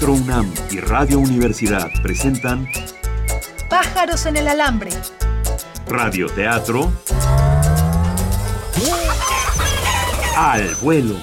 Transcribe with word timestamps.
Teatro 0.00 0.14
UNAM 0.14 0.50
y 0.70 0.80
Radio 0.80 1.18
Universidad 1.18 1.90
presentan 2.02 2.66
Pájaros 3.68 4.24
en 4.24 4.38
el 4.38 4.48
alambre. 4.48 4.90
Radio 5.86 6.26
Teatro 6.28 6.90
al 10.38 10.74
vuelo. 10.76 11.16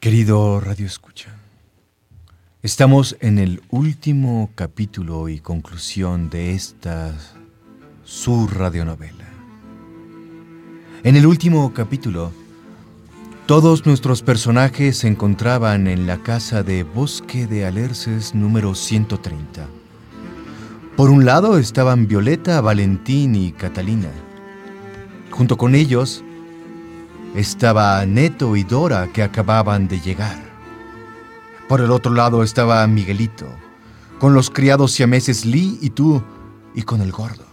Querido 0.00 0.60
Radio 0.60 0.86
Escucha, 0.86 1.07
estamos 2.62 3.16
en 3.20 3.38
el 3.38 3.62
último 3.70 4.50
capítulo 4.56 5.28
y 5.28 5.38
conclusión 5.38 6.28
de 6.28 6.54
esta 6.54 7.14
su 8.04 8.48
radionovela. 8.48 9.28
En 11.04 11.14
el 11.14 11.26
último 11.26 11.72
capítulo, 11.72 12.32
todos 13.46 13.86
nuestros 13.86 14.22
personajes 14.22 14.98
se 14.98 15.08
encontraban 15.08 15.86
en 15.86 16.06
la 16.06 16.18
casa 16.18 16.64
de 16.64 16.82
Bosque 16.82 17.46
de 17.46 17.64
Alerces 17.64 18.34
número 18.34 18.74
130. 18.74 19.66
Por 20.96 21.10
un 21.10 21.24
lado 21.24 21.58
estaban 21.58 22.08
Violeta, 22.08 22.60
Valentín 22.60 23.36
y 23.36 23.52
Catalina. 23.52 24.10
Junto 25.30 25.56
con 25.56 25.76
ellos 25.76 26.24
estaba 27.36 28.04
Neto 28.04 28.56
y 28.56 28.64
Dora 28.64 29.06
que 29.12 29.22
acababan 29.22 29.86
de 29.86 30.00
llegar. 30.00 30.47
Por 31.68 31.82
el 31.82 31.90
otro 31.90 32.12
lado 32.12 32.42
estaba 32.42 32.86
Miguelito, 32.86 33.46
con 34.18 34.32
los 34.32 34.48
criados 34.48 34.92
siameses 34.92 35.44
Lee 35.44 35.78
y 35.82 35.90
tú, 35.90 36.22
y 36.74 36.82
con 36.82 37.02
el 37.02 37.12
gordo. 37.12 37.44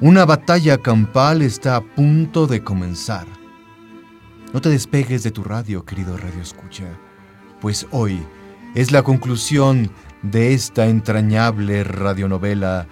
Una 0.00 0.24
batalla 0.24 0.78
campal 0.78 1.42
está 1.42 1.76
a 1.76 1.80
punto 1.80 2.46
de 2.46 2.64
comenzar. 2.64 3.26
No 4.52 4.60
te 4.60 4.68
despegues 4.68 5.22
de 5.22 5.30
tu 5.30 5.44
radio, 5.44 5.84
querido 5.84 6.16
Radio 6.16 6.42
Escucha, 6.42 6.86
pues 7.60 7.86
hoy 7.92 8.20
es 8.74 8.90
la 8.90 9.02
conclusión 9.02 9.90
de 10.22 10.52
esta 10.52 10.86
entrañable 10.86 11.84
radionovela 11.84 12.88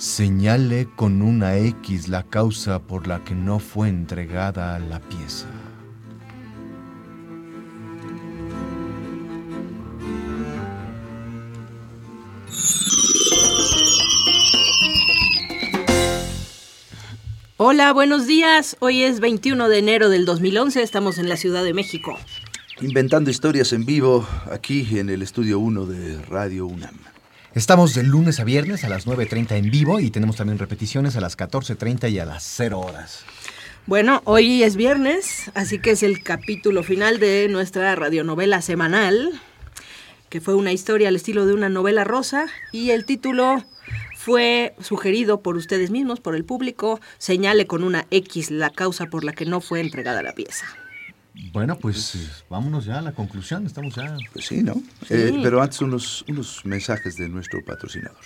señale 0.00 0.88
con 0.96 1.20
una 1.20 1.56
X 1.56 2.08
la 2.08 2.22
causa 2.22 2.78
por 2.78 3.06
la 3.06 3.22
que 3.22 3.34
no 3.34 3.58
fue 3.58 3.90
entregada 3.90 4.78
la 4.78 4.98
pieza. 5.00 5.46
Hola, 17.62 17.92
buenos 17.92 18.26
días. 18.26 18.78
Hoy 18.80 19.02
es 19.02 19.20
21 19.20 19.68
de 19.68 19.76
enero 19.76 20.08
del 20.08 20.24
2011. 20.24 20.80
Estamos 20.80 21.18
en 21.18 21.28
la 21.28 21.36
Ciudad 21.36 21.62
de 21.62 21.74
México. 21.74 22.18
Inventando 22.80 23.28
historias 23.28 23.74
en 23.74 23.84
vivo 23.84 24.26
aquí 24.50 24.98
en 24.98 25.10
el 25.10 25.20
estudio 25.20 25.58
1 25.58 25.84
de 25.84 26.22
Radio 26.22 26.64
UNAM. 26.64 26.96
Estamos 27.54 27.92
de 27.92 28.02
lunes 28.02 28.40
a 28.40 28.44
viernes 28.44 28.82
a 28.84 28.88
las 28.88 29.06
9.30 29.06 29.58
en 29.58 29.70
vivo 29.70 30.00
y 30.00 30.10
tenemos 30.10 30.36
también 30.36 30.58
repeticiones 30.58 31.16
a 31.16 31.20
las 31.20 31.36
14.30 31.36 32.10
y 32.10 32.18
a 32.18 32.24
las 32.24 32.44
0 32.44 32.80
horas. 32.80 33.26
Bueno, 33.84 34.22
hoy 34.24 34.62
es 34.62 34.74
viernes, 34.76 35.50
así 35.52 35.80
que 35.80 35.90
es 35.90 36.02
el 36.02 36.22
capítulo 36.22 36.82
final 36.82 37.20
de 37.20 37.46
nuestra 37.50 37.94
radionovela 37.94 38.62
semanal, 38.62 39.38
que 40.30 40.40
fue 40.40 40.54
una 40.54 40.72
historia 40.72 41.08
al 41.08 41.16
estilo 41.16 41.44
de 41.44 41.52
una 41.52 41.68
novela 41.68 42.04
rosa 42.04 42.46
y 42.72 42.92
el 42.92 43.04
título 43.04 43.62
fue 44.20 44.74
sugerido 44.82 45.40
por 45.40 45.56
ustedes 45.56 45.90
mismos, 45.90 46.20
por 46.20 46.36
el 46.36 46.44
público, 46.44 47.00
señale 47.16 47.66
con 47.66 47.82
una 47.82 48.06
X 48.10 48.50
la 48.50 48.68
causa 48.68 49.06
por 49.06 49.24
la 49.24 49.32
que 49.32 49.46
no 49.46 49.62
fue 49.62 49.80
entregada 49.80 50.22
la 50.22 50.34
pieza. 50.34 50.66
Bueno, 51.54 51.78
pues 51.78 52.16
eh, 52.16 52.28
vámonos 52.50 52.84
ya 52.84 52.98
a 52.98 53.00
la 53.00 53.12
conclusión, 53.12 53.64
estamos 53.64 53.94
ya... 53.94 54.14
Pues 54.34 54.44
sí, 54.44 54.62
¿no? 54.62 54.74
Eh, 55.08 55.40
pero 55.42 55.62
antes 55.62 55.80
unos, 55.80 56.22
unos 56.28 56.66
mensajes 56.66 57.16
de 57.16 57.30
nuestro 57.30 57.64
patrocinador. 57.64 58.18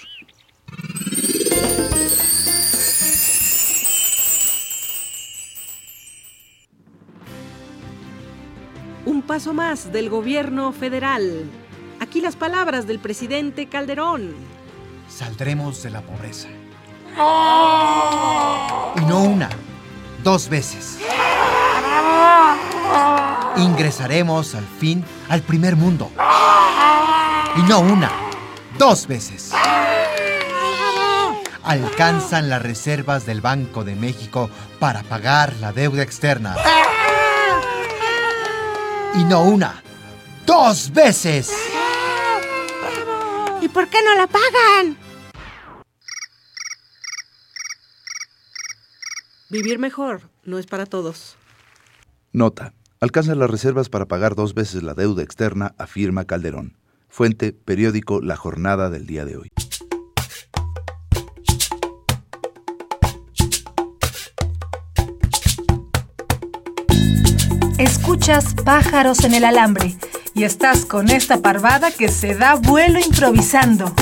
Un 9.06 9.22
paso 9.22 9.55
más 9.55 9.93
del 9.93 10.11
gobierno 10.11 10.72
federal. 10.72 11.44
Aquí 12.00 12.21
las 12.21 12.34
palabras 12.34 12.88
del 12.88 12.99
presidente 12.99 13.69
Calderón. 13.69 14.53
Saldremos 15.16 15.80
de 15.84 15.91
la 15.91 16.00
pobreza. 16.00 16.48
Y 18.97 19.00
no 19.02 19.20
una, 19.20 19.48
dos 20.25 20.48
veces. 20.48 20.98
Ingresaremos 23.56 24.56
al 24.56 24.66
fin 24.66 25.04
al 25.28 25.42
primer 25.42 25.76
mundo. 25.76 26.10
Y 27.54 27.62
no 27.62 27.78
una, 27.78 28.10
dos 28.76 29.06
veces. 29.06 29.52
Alcanzan 31.62 32.50
las 32.50 32.60
reservas 32.60 33.25
del 33.25 33.41
Banco 33.41 33.84
de 33.84 33.94
México 33.94 34.50
para 34.81 35.04
pagar 35.04 35.54
la 35.60 35.72
deuda 35.72 36.02
externa. 36.02 36.56
Y 39.14 39.22
no 39.22 39.42
una, 39.42 39.81
dos 40.44 40.92
veces. 40.92 41.52
¿Y 43.60 43.69
por 43.69 43.86
qué 43.86 43.98
no 44.02 44.16
la 44.16 44.26
pagan? 44.26 45.03
Vivir 49.54 49.78
mejor 49.78 50.22
no 50.44 50.59
es 50.59 50.66
para 50.66 50.84
todos. 50.84 51.37
Nota. 52.32 52.75
Alcanzan 52.98 53.38
las 53.38 53.48
reservas 53.48 53.88
para 53.88 54.06
pagar 54.06 54.34
dos 54.34 54.53
veces 54.53 54.82
la 54.82 54.94
deuda 54.94 55.22
externa, 55.22 55.76
afirma 55.78 56.25
Calderón. 56.25 56.76
Fuente, 57.09 57.53
periódico 57.53 58.20
La 58.20 58.34
Jornada 58.34 58.91
del 58.91 59.06
día 59.06 59.25
de 59.25 59.37
hoy. 59.37 59.53
Escuchas 67.78 68.56
pájaros 68.64 69.22
en 69.22 69.34
el 69.34 69.44
alambre 69.44 69.97
y 70.34 70.43
estás 70.43 70.84
con 70.84 71.10
esta 71.10 71.43
parvada 71.43 71.93
que 71.93 72.09
se 72.09 72.34
da 72.34 72.56
vuelo 72.56 72.98
improvisando. 72.98 73.94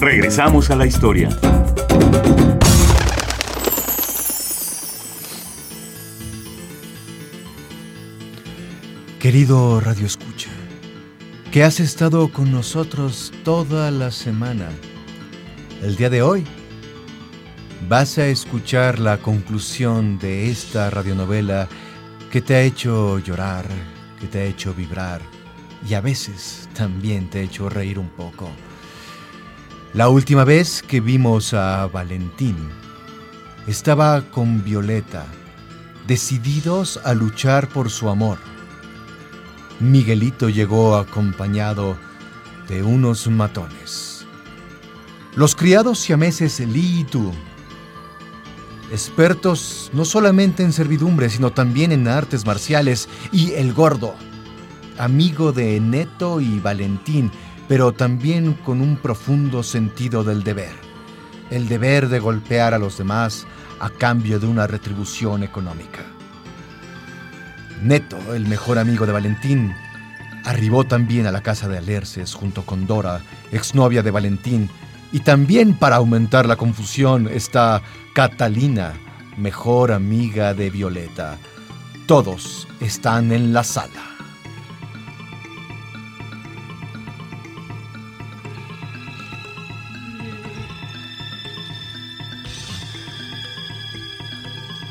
Regresamos 0.00 0.70
a 0.70 0.76
la 0.76 0.86
historia. 0.86 1.28
Querido 9.18 9.78
Radio 9.80 10.06
Escucha, 10.06 10.48
que 11.52 11.64
has 11.64 11.80
estado 11.80 12.32
con 12.32 12.50
nosotros 12.50 13.30
toda 13.44 13.90
la 13.90 14.10
semana. 14.10 14.70
El 15.82 15.96
día 15.96 16.08
de 16.08 16.22
hoy 16.22 16.46
vas 17.86 18.16
a 18.16 18.26
escuchar 18.26 18.98
la 18.98 19.18
conclusión 19.18 20.18
de 20.18 20.50
esta 20.50 20.88
radionovela 20.88 21.68
que 22.32 22.40
te 22.40 22.54
ha 22.54 22.62
hecho 22.62 23.18
llorar, 23.18 23.66
que 24.18 24.28
te 24.28 24.38
ha 24.38 24.44
hecho 24.44 24.72
vibrar 24.72 25.20
y 25.86 25.92
a 25.92 26.00
veces 26.00 26.70
también 26.72 27.28
te 27.28 27.40
ha 27.40 27.42
hecho 27.42 27.68
reír 27.68 27.98
un 27.98 28.08
poco. 28.08 28.50
La 29.92 30.08
última 30.08 30.44
vez 30.44 30.84
que 30.86 31.00
vimos 31.00 31.52
a 31.52 31.88
Valentín 31.88 32.56
estaba 33.66 34.22
con 34.22 34.62
Violeta, 34.62 35.26
decididos 36.06 37.00
a 37.02 37.12
luchar 37.12 37.68
por 37.68 37.90
su 37.90 38.08
amor. 38.08 38.38
Miguelito 39.80 40.48
llegó 40.48 40.94
acompañado 40.94 41.96
de 42.68 42.84
unos 42.84 43.26
matones. 43.26 44.24
Los 45.34 45.56
criados 45.56 45.98
siameses 45.98 46.60
Lee 46.60 47.00
y 47.00 47.04
tú, 47.04 47.32
expertos 48.92 49.90
no 49.92 50.04
solamente 50.04 50.62
en 50.62 50.72
servidumbre, 50.72 51.28
sino 51.30 51.50
también 51.50 51.90
en 51.90 52.06
artes 52.06 52.46
marciales, 52.46 53.08
y 53.32 53.54
el 53.54 53.72
gordo, 53.72 54.14
amigo 54.98 55.50
de 55.50 55.80
Neto 55.80 56.40
y 56.40 56.60
Valentín, 56.60 57.32
pero 57.70 57.92
también 57.92 58.54
con 58.54 58.80
un 58.80 58.96
profundo 58.96 59.62
sentido 59.62 60.24
del 60.24 60.42
deber, 60.42 60.74
el 61.52 61.68
deber 61.68 62.08
de 62.08 62.18
golpear 62.18 62.74
a 62.74 62.78
los 62.78 62.98
demás 62.98 63.46
a 63.78 63.90
cambio 63.90 64.40
de 64.40 64.48
una 64.48 64.66
retribución 64.66 65.44
económica. 65.44 66.00
Neto, 67.80 68.34
el 68.34 68.48
mejor 68.48 68.80
amigo 68.80 69.06
de 69.06 69.12
Valentín, 69.12 69.72
arribó 70.44 70.82
también 70.82 71.28
a 71.28 71.30
la 71.30 71.44
casa 71.44 71.68
de 71.68 71.78
Alerces 71.78 72.34
junto 72.34 72.66
con 72.66 72.88
Dora, 72.88 73.20
exnovia 73.52 74.02
de 74.02 74.10
Valentín, 74.10 74.68
y 75.12 75.20
también 75.20 75.74
para 75.74 75.94
aumentar 75.94 76.46
la 76.46 76.56
confusión 76.56 77.28
está 77.28 77.82
Catalina, 78.16 78.94
mejor 79.36 79.92
amiga 79.92 80.54
de 80.54 80.70
Violeta. 80.70 81.38
Todos 82.08 82.66
están 82.80 83.30
en 83.30 83.52
la 83.52 83.62
sala. 83.62 84.09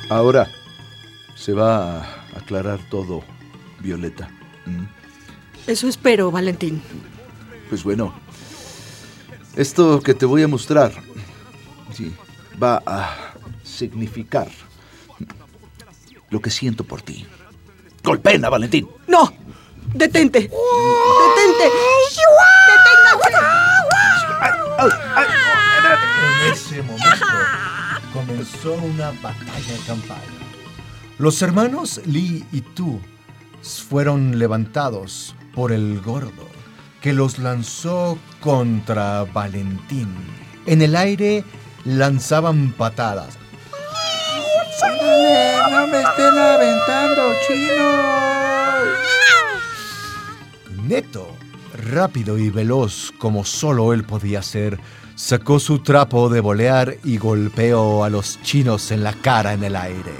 Ahora 0.10 0.50
se 1.36 1.54
va 1.54 2.02
a 2.02 2.04
aclarar 2.36 2.80
todo, 2.90 3.24
Violeta. 3.80 4.30
¿Mm? 4.66 4.86
Eso 5.68 5.88
espero, 5.88 6.32
Valentín. 6.32 6.82
Pues 7.70 7.84
bueno, 7.84 8.14
esto 9.56 10.02
que 10.02 10.16
te 10.16 10.26
voy 10.26 10.42
a 10.42 10.48
mostrar 10.48 10.92
sí, 11.94 12.14
va 12.62 12.82
a 12.86 13.34
significar 13.64 14.50
lo 16.30 16.42
que 16.42 16.50
siento 16.50 16.84
por 16.84 17.02
ti. 17.02 17.26
Golpena, 18.04 18.50
Valentín. 18.50 18.88
¡No! 19.08 19.32
¡Detente! 19.94 20.40
¡Detente! 20.40 21.66
En 26.42 26.54
ese 26.54 26.82
momento 26.82 27.29
comenzó 28.40 28.74
una 28.76 29.12
batalla 29.22 29.78
campal. 29.86 30.18
Los 31.18 31.42
hermanos 31.42 32.00
Lee 32.06 32.46
y 32.54 32.62
Tu 32.62 33.02
fueron 33.62 34.40
levantados 34.40 35.36
por 35.54 35.74
el 35.74 36.00
gordo, 36.00 36.48
que 37.02 37.12
los 37.12 37.40
lanzó 37.40 38.18
contra 38.40 39.26
Valentín. 39.26 40.08
En 40.66 40.82
el 40.82 40.96
aire 40.96 41.44
lanzaban 41.84 42.72
patadas. 42.72 43.38
no 45.72 45.88
me 45.88 46.02
estén 46.02 46.38
aventando, 46.38 47.34
chino. 47.46 47.90
Neto, 50.88 51.36
rápido 51.80 52.38
y 52.38 52.50
veloz 52.50 53.12
como 53.18 53.44
solo 53.46 53.94
él 53.94 54.04
podía 54.04 54.42
ser, 54.42 54.80
sacó 55.16 55.60
su 55.60 55.80
trapo 55.80 56.30
de 56.30 56.42
bolear 56.42 56.98
y 57.04 57.18
golpeó 57.18 58.04
a 58.04 58.10
los 58.10 58.42
chinos 58.42 58.92
en 58.92 59.04
la 59.04 59.14
cara 59.14 59.54
en 59.54 59.64
el 59.64 59.76
aire. 59.76 60.14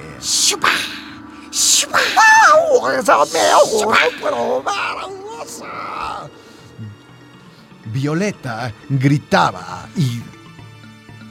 Violeta 7.86 8.74
gritaba 8.88 9.90
y 9.96 10.22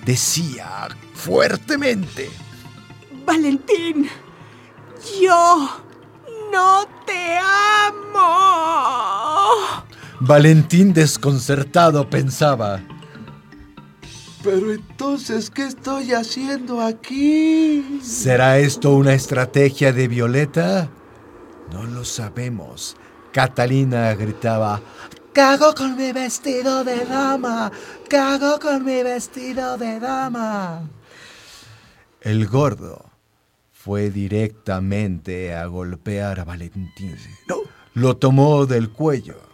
decía 0.05 0.89
fuertemente, 1.15 2.31
Valentín, 3.25 4.09
yo 5.21 5.71
no 6.51 6.87
te 7.07 7.39
amo. 7.39 8.29
Valentín 10.21 10.93
desconcertado 10.93 12.09
pensaba, 12.11 12.81
Pero 14.43 14.73
entonces, 14.73 15.51
¿qué 15.51 15.65
estoy 15.65 16.13
haciendo 16.13 16.81
aquí? 16.81 18.01
¿será 18.03 18.59
esto 18.59 18.95
una 18.95 19.15
estrategia 19.15 19.93
de 19.93 20.09
Violeta? 20.09 20.89
No 21.73 21.85
lo 21.85 22.05
sabemos. 22.05 22.97
Catalina 23.33 24.15
gritaba, 24.15 24.81
¡Cago 25.33 25.75
con 25.75 25.97
mi 25.97 26.13
vestido 26.13 26.83
de 26.83 27.05
dama! 27.05 27.71
¡Cago 28.09 28.59
con 28.59 28.85
mi 28.85 29.03
vestido 29.03 29.77
de 29.79 30.01
dama! 30.01 30.83
El 32.21 32.49
gordo 32.49 33.05
fue 33.73 34.11
directamente 34.11 35.55
a 35.55 35.67
golpear 35.67 36.41
a 36.41 36.45
Valentín. 36.45 37.17
No, 37.49 37.59
Lo 37.95 38.17
tomó 38.17 38.67
del 38.67 38.91
cuello. 38.91 39.48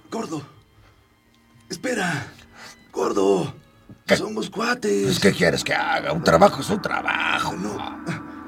Espera. 1.74 2.28
Gordo. 2.92 3.52
Somos 4.16 4.48
cuates. 4.48 5.04
Pues, 5.06 5.18
¿Qué 5.18 5.32
quieres 5.32 5.64
que 5.64 5.74
haga? 5.74 6.12
Un 6.12 6.22
trabajo 6.22 6.60
es 6.60 6.70
un 6.70 6.80
trabajo. 6.80 7.52
No. 7.54 7.76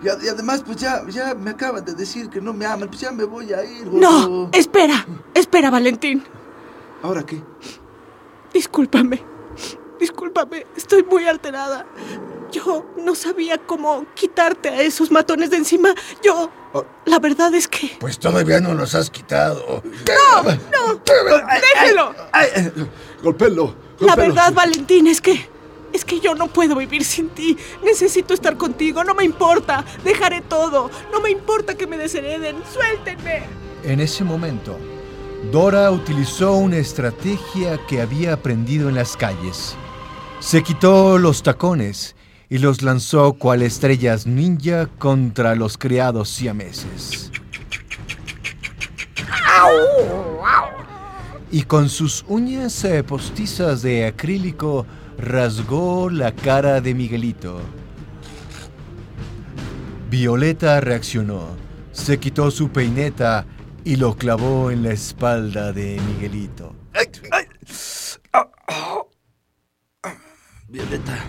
Y, 0.03 0.09
ad- 0.09 0.23
y 0.23 0.29
además, 0.29 0.63
pues 0.65 0.77
ya, 0.77 1.03
ya 1.09 1.35
me 1.35 1.51
acaban 1.51 1.85
de 1.85 1.95
decir 1.95 2.29
que 2.31 2.41
no 2.41 2.53
me 2.53 2.65
aman. 2.67 2.89
Pues 2.89 3.01
ya 3.01 3.11
me 3.11 3.25
voy 3.25 3.53
a 3.53 3.65
ir, 3.65 3.85
gordo. 3.89 3.99
No, 3.99 4.51
espera, 4.53 5.05
espera, 5.35 5.71
Valentín. 5.71 6.23
¿Ahora 7.03 7.25
qué? 7.27 7.43
Discúlpame. 8.55 9.21
Discúlpame, 9.99 10.67
estoy 10.77 11.03
muy 11.03 11.27
alterada. 11.27 11.85
Yo 12.51 12.87
no 12.97 13.15
sabía 13.15 13.59
cómo 13.59 14.07
quitarte 14.15 14.69
a 14.69 14.83
esos 14.83 15.11
matones 15.11 15.51
de 15.51 15.57
encima. 15.59 15.95
Yo... 16.23 16.51
La 17.07 17.19
verdad 17.19 17.55
es 17.55 17.67
que... 17.69 17.97
Pues 17.99 18.19
todavía 18.19 18.61
no 18.61 18.75
los 18.75 18.95
has 18.95 19.09
quitado. 19.09 19.83
¡Déjelo! 21.75 22.15
Ay, 22.33 22.73
golpéalo, 23.23 23.75
La 24.01 24.15
verdad, 24.15 24.53
Valentín, 24.53 25.07
es 25.07 25.21
que... 25.21 25.49
Es 25.93 26.05
que 26.05 26.21
yo 26.21 26.35
no 26.35 26.49
puedo 26.49 26.77
vivir 26.77 27.05
sin 27.05 27.31
ti. 27.31 27.57
Necesito 27.83 28.35
estar 28.35 28.59
contigo. 28.59 29.03
No 29.05 29.15
me 29.15 29.25
importa. 29.25 29.85
Dejaré 30.05 30.43
todo. 30.43 30.91
No 31.11 31.21
me 31.21 31.31
importa 31.31 31.75
que 31.75 31.87
me 31.87 31.97
deshereden. 31.97 32.57
Suéltenme. 32.71 33.45
En 33.83 34.01
ese 34.01 34.23
momento, 34.25 34.77
Dora 35.51 35.91
utilizó 35.91 36.55
una 36.55 36.77
estrategia 36.77 37.79
que 37.87 38.03
había 38.03 38.35
aprendido 38.35 38.89
en 38.91 38.97
las 38.97 39.17
calles. 39.17 39.77
Se 40.41 40.63
quitó 40.63 41.17
los 41.19 41.43
tacones 41.43 42.16
y 42.49 42.59
los 42.59 42.83
lanzó 42.83 43.35
cual 43.35 43.63
estrellas 43.63 44.27
ninja 44.27 44.87
contra 44.87 45.55
los 45.55 45.79
criados 45.79 46.29
siameses. 46.29 47.31
Y 51.51 51.63
con 51.63 51.89
sus 51.89 52.25
uñas 52.29 52.87
postizas 53.07 53.83
de 53.83 54.07
acrílico 54.07 54.87
rasgó 55.19 56.11
la 56.11 56.33
cara 56.33 56.81
de 56.81 56.95
Miguelito. 56.95 57.61
Violeta 60.11 60.81
reaccionó, 60.81 61.49
se 61.93 62.19
quitó 62.19 62.51
su 62.51 62.69
peineta 62.69 63.47
y 63.85 63.97
lo 63.97 64.17
clavó 64.17 64.71
en 64.71 64.83
la 64.83 64.93
espalda 64.93 65.73
de 65.73 66.01
Miguelito. 66.09 66.75
Ah, 68.33 68.49
ah. 68.69 70.15
Violeta, 70.69 71.25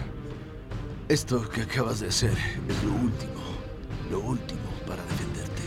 esto 1.09 1.48
que 1.50 1.62
acabas 1.62 2.01
de 2.01 2.09
hacer 2.09 2.31
es 2.31 2.83
lo 2.83 2.92
último, 2.92 3.41
lo 4.12 4.20
último 4.20 4.60
para 4.86 5.01
defenderte. 5.03 5.62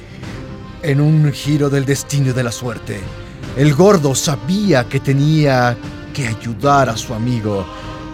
En 0.83 1.01
un 1.01 1.33
giro 1.33 1.71
del 1.71 1.85
destino 1.85 2.31
y 2.31 2.33
de 2.33 2.43
la 2.43 2.53
suerte, 2.53 3.01
el 3.57 3.75
gordo 3.75 4.15
sabía 4.15 4.89
que 4.89 5.01
tenía 5.01 5.77
que 6.13 6.29
ayudar 6.29 6.91
a 6.91 6.97
su 6.97 7.15
amigo. 7.15 7.67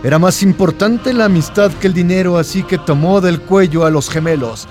Era 0.04 0.18
más 0.18 0.42
importante 0.42 1.12
la 1.12 1.24
amistad 1.24 1.72
que 1.72 1.88
el 1.88 1.94
dinero, 1.94 2.38
así 2.38 2.62
que 2.62 2.78
tomó 2.78 3.20
del 3.20 3.40
cuello 3.40 3.84
a 3.84 3.90
los 3.90 4.08
gemelos. 4.08 4.68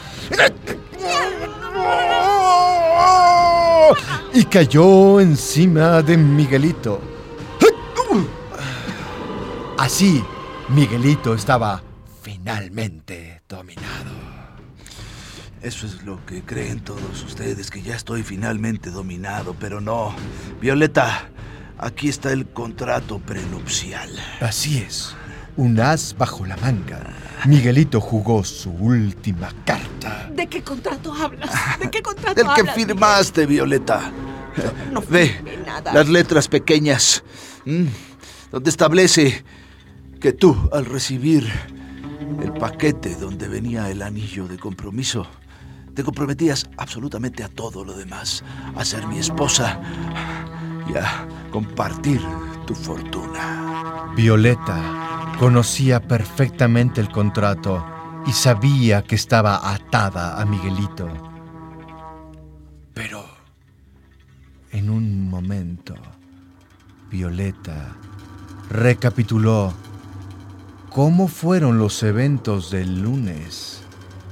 Y 4.33 4.45
cayó 4.45 5.19
encima 5.19 6.01
de 6.01 6.17
Miguelito. 6.17 7.01
Así, 9.77 10.23
Miguelito 10.69 11.35
estaba 11.35 11.81
finalmente 12.25 13.43
dominado. 13.47 14.09
Eso 15.61 15.85
es 15.85 16.01
lo 16.03 16.25
que 16.25 16.41
creen 16.41 16.79
todos 16.79 17.21
ustedes, 17.23 17.69
que 17.69 17.83
ya 17.83 17.95
estoy 17.95 18.23
finalmente 18.23 18.89
dominado, 18.89 19.55
pero 19.59 19.79
no. 19.79 20.15
Violeta, 20.59 21.29
aquí 21.77 22.09
está 22.09 22.31
el 22.33 22.47
contrato 22.47 23.19
prenupcial. 23.19 24.09
Así 24.41 24.79
es, 24.79 25.15
un 25.55 25.79
as 25.79 26.15
bajo 26.17 26.47
la 26.47 26.57
manga. 26.57 26.99
Miguelito 27.45 28.01
jugó 28.01 28.43
su 28.43 28.71
última 28.71 29.51
carta. 29.63 30.27
¿De 30.33 30.47
qué 30.47 30.63
contrato 30.63 31.13
hablas? 31.13 31.51
¿De 31.79 31.91
qué 31.91 32.01
contrato 32.01 32.33
Del 32.33 32.51
que 32.55 32.61
hablas? 32.61 32.75
firmaste, 32.75 33.45
Violeta. 33.45 34.11
No 34.91 35.01
Ve, 35.01 35.27
firmé 35.27 35.57
nada. 35.57 35.93
las 35.93 36.09
letras 36.09 36.47
pequeñas, 36.47 37.23
donde 38.51 38.69
establece 38.71 39.45
que 40.19 40.33
tú, 40.33 40.69
al 40.73 40.85
recibir 40.85 41.51
el 42.41 42.53
paquete 42.53 43.15
donde 43.15 43.47
venía 43.47 43.89
el 43.89 44.01
anillo 44.01 44.47
de 44.47 44.57
compromiso, 44.57 45.25
te 45.93 46.03
comprometías 46.03 46.69
absolutamente 46.77 47.43
a 47.43 47.49
todo 47.49 47.85
lo 47.85 47.93
demás, 47.93 48.43
a 48.75 48.83
ser 48.83 49.07
mi 49.07 49.17
esposa 49.17 49.79
y 50.87 50.97
a 50.97 51.27
compartir 51.51 52.21
tu 52.67 52.75
fortuna. 52.75 54.13
Violeta 54.15 55.35
conocía 55.39 56.01
perfectamente 56.01 57.01
el 57.01 57.09
contrato 57.09 57.85
y 58.25 58.31
sabía 58.33 59.03
que 59.03 59.15
estaba 59.15 59.73
atada 59.73 60.41
a 60.41 60.45
Miguelito. 60.45 61.07
Pero, 62.93 63.25
en 64.71 64.89
un 64.89 65.29
momento, 65.29 65.95
Violeta 67.09 67.95
recapituló 68.69 69.73
cómo 70.95 71.27
fueron 71.27 71.77
los 71.77 72.01
eventos 72.03 72.71
del 72.71 73.01
lunes. 73.01 73.81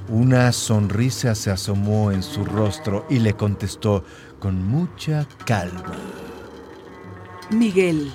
Una 0.08 0.53
sonrisa 0.53 1.36
se 1.36 1.51
asomó 1.51 2.10
en 2.10 2.24
su 2.24 2.46
rostro 2.46 3.05
y 3.10 3.20
le 3.20 3.34
contestó 3.34 4.05
con 4.39 4.65
mucha 4.65 5.27
calma. 5.46 5.98
Miguel, 7.51 8.10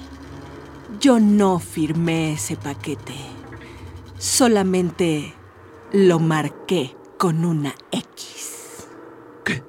yo 0.99 1.21
no 1.21 1.59
firmé 1.59 2.33
ese 2.33 2.57
paquete. 2.57 3.17
Solamente 4.17 5.35
lo 5.93 6.19
marqué 6.19 6.97
con 7.19 7.45
una 7.45 7.75
X. 7.93 8.89
¿Qué? 9.45 9.63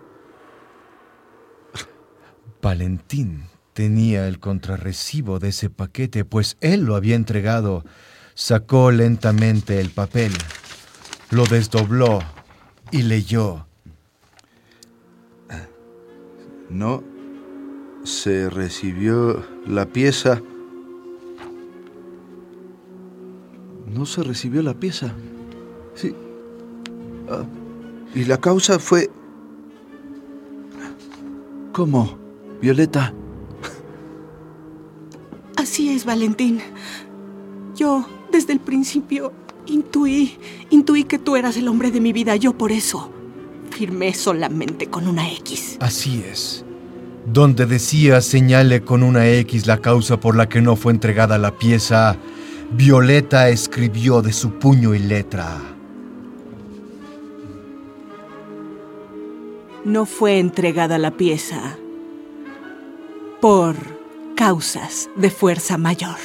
Valentín 2.62 3.44
tenía 3.74 4.26
el 4.26 4.40
contrarrecibo 4.40 5.40
de 5.40 5.50
ese 5.50 5.70
paquete, 5.70 6.24
pues 6.24 6.56
él 6.62 6.86
lo 6.86 6.96
había 6.96 7.18
entregado. 7.18 7.84
Sacó 8.40 8.90
lentamente 8.90 9.82
el 9.82 9.90
papel, 9.90 10.32
lo 11.30 11.44
desdobló 11.46 12.20
y 12.90 13.02
leyó. 13.02 13.66
No 16.70 17.04
se 18.06 18.50
recibió 18.50 19.46
la 19.68 19.88
pieza. 19.88 20.42
No 23.88 24.06
se 24.06 24.24
recibió 24.24 24.64
la 24.64 24.74
pieza. 24.74 25.14
Sí. 25.94 26.16
Ah, 27.30 27.44
y 28.16 28.24
la 28.24 28.38
causa 28.38 28.80
fue... 28.80 29.12
¿Cómo, 31.74 32.18
Violeta? 32.62 33.14
Así 35.58 35.90
es, 35.90 36.06
Valentín. 36.06 36.62
Yo, 37.76 38.06
desde 38.50 38.62
el 38.62 38.66
principio, 38.66 39.32
intuí, 39.68 40.36
intuí 40.72 41.04
que 41.04 41.20
tú 41.20 41.36
eras 41.36 41.56
el 41.56 41.68
hombre 41.68 41.92
de 41.92 42.02
mi 42.02 42.14
vida. 42.14 42.36
Yo 42.36 42.58
por 42.58 42.72
eso 42.72 43.12
firmé 43.70 44.16
solamente 44.16 44.88
con 44.88 45.08
una 45.08 45.32
X. 45.34 45.78
Así 45.80 46.24
es. 46.28 46.66
Donde 47.32 47.68
decía 47.68 48.22
señale 48.22 48.82
con 48.82 49.04
una 49.04 49.30
X 49.30 49.68
la 49.68 49.78
causa 49.78 50.20
por 50.20 50.36
la 50.36 50.50
que 50.50 50.62
no 50.62 50.76
fue 50.76 50.94
entregada 50.94 51.38
la 51.38 51.56
pieza, 51.60 52.18
Violeta 52.72 53.50
escribió 53.50 54.24
de 54.24 54.34
su 54.34 54.58
puño 54.58 54.96
y 54.96 55.00
letra. 55.00 55.62
No 59.86 60.08
fue 60.08 60.40
entregada 60.40 60.98
la 60.98 61.12
pieza 61.12 61.78
por 63.42 63.76
causas 64.36 65.08
de 65.16 65.30
fuerza 65.30 65.78
mayor. 65.78 66.18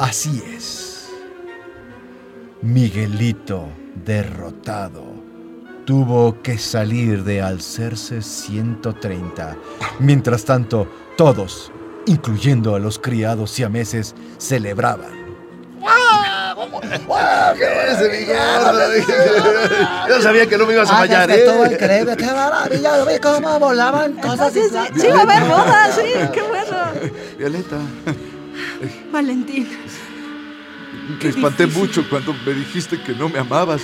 Así 0.00 0.42
es. 0.56 1.10
Miguelito, 2.62 3.68
derrotado, 4.04 5.04
tuvo 5.84 6.40
que 6.40 6.56
salir 6.56 7.22
de 7.22 7.42
Alcerce 7.42 8.22
130. 8.22 9.56
Mientras 9.98 10.46
tanto, 10.46 10.88
todos, 11.18 11.70
incluyendo 12.06 12.74
a 12.74 12.78
los 12.78 12.98
criados 12.98 13.50
siameses, 13.50 14.14
celebraban. 14.38 15.20
Yo 20.08 20.22
sabía 20.22 20.46
que 20.46 20.56
no 20.56 20.66
me 20.66 20.72
ibas 20.72 20.90
a 20.90 20.96
fallar, 20.96 21.30
¿eh? 21.30 21.44
Estuvo 21.44 21.66
increíble, 21.66 22.16
qué 22.16 22.26
maravilla. 22.26 22.96
Yo 22.96 23.06
vi 23.06 23.18
cómo 23.18 23.60
volaban 23.60 24.14
cosas. 24.14 24.50
Sí, 24.52 24.62
sí, 24.62 25.00
sí 25.00 25.08
va 25.08 25.18
a 25.18 25.22
haber 25.22 25.44
boda, 25.44 25.92
sí, 25.94 26.02
qué 26.32 26.42
bueno. 26.42 26.78
Violeta, 27.38 27.76
Valentín, 29.12 29.68
me 31.18 31.28
espanté 31.28 31.66
mucho 31.66 32.08
cuando 32.08 32.34
me 32.46 32.52
dijiste 32.52 33.00
que 33.02 33.12
no 33.12 33.28
me 33.28 33.38
amabas. 33.38 33.82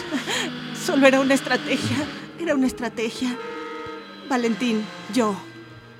solo 0.85 1.06
era 1.06 1.21
una 1.21 1.35
estrategia. 1.35 1.97
Era 2.40 2.54
una 2.54 2.66
estrategia. 2.66 3.37
Valentín, 4.28 4.85
yo 5.12 5.37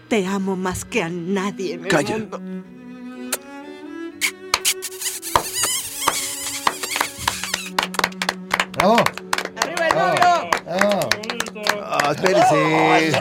te 0.09 0.27
amo 0.27 0.57
más 0.57 0.85
que 0.85 1.03
a 1.03 1.09
nadie 1.09 1.75
en 1.75 1.85
el 1.85 1.89
Calla. 1.89 2.19
mundo. 2.19 2.41
Bravo. 8.73 9.26
Ah, 12.07 12.13
espérese. 12.13 13.19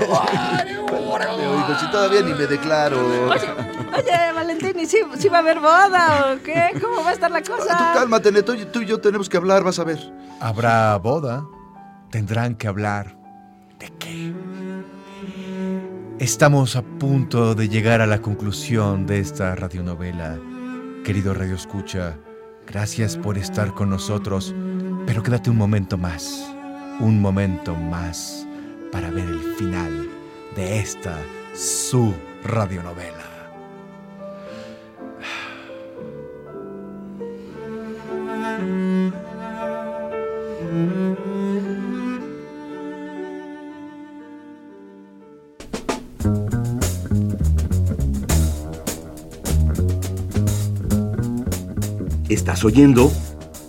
Oigo, 1.37 1.79
si 1.79 1.89
todavía 1.91 2.21
ni 2.21 2.33
me 2.33 2.45
declaro. 2.45 2.99
Oye, 3.29 4.31
Valentín, 4.33 4.79
¿y 4.79 4.85
si, 4.85 4.97
si 5.17 5.29
va 5.29 5.37
a 5.37 5.39
haber 5.41 5.59
boda 5.59 6.33
o 6.37 6.43
qué? 6.43 6.71
¿Cómo 6.81 7.03
va 7.03 7.09
a 7.09 7.13
estar 7.13 7.31
la 7.31 7.39
Ah, 7.39 7.41
Tú 7.43 7.51
cosa? 7.53 7.91
cálmate, 7.93 8.31
Neto. 8.31 8.53
Tú 8.71 8.81
y 8.81 8.85
yo 8.85 8.99
tenemos 8.99 9.29
que 9.29 9.37
hablar, 9.37 9.63
vas 9.63 9.79
a 9.79 9.83
ver. 9.83 9.99
Habrá 10.39 10.95
boda. 10.97 11.45
Tendrán 12.11 12.55
que 12.55 12.67
hablar. 12.67 13.17
¿De 13.79 13.89
qué? 13.99 14.33
Estamos 16.19 16.75
a 16.75 16.81
punto 16.81 17.55
de 17.55 17.67
llegar 17.67 18.01
a 18.01 18.05
la 18.07 18.21
conclusión 18.21 19.05
de 19.05 19.19
esta 19.19 19.53
radionovela. 19.55 20.37
Querido 21.03 21.33
Radio 21.33 21.55
Escucha, 21.55 22.17
gracias 22.65 23.17
por 23.17 23.37
estar 23.37 23.73
con 23.73 23.89
nosotros, 23.89 24.55
pero 25.05 25.21
quédate 25.23 25.49
un 25.49 25.57
momento 25.57 25.97
más, 25.97 26.47
un 26.99 27.21
momento 27.21 27.75
más 27.75 28.44
para 28.95 29.11
ver 29.11 29.27
el 29.27 29.41
final 29.55 30.09
de 30.55 30.79
esta 30.79 31.19
su 31.53 32.13
radionovela. 32.45 33.25
Estás 52.29 52.63
oyendo 52.63 53.11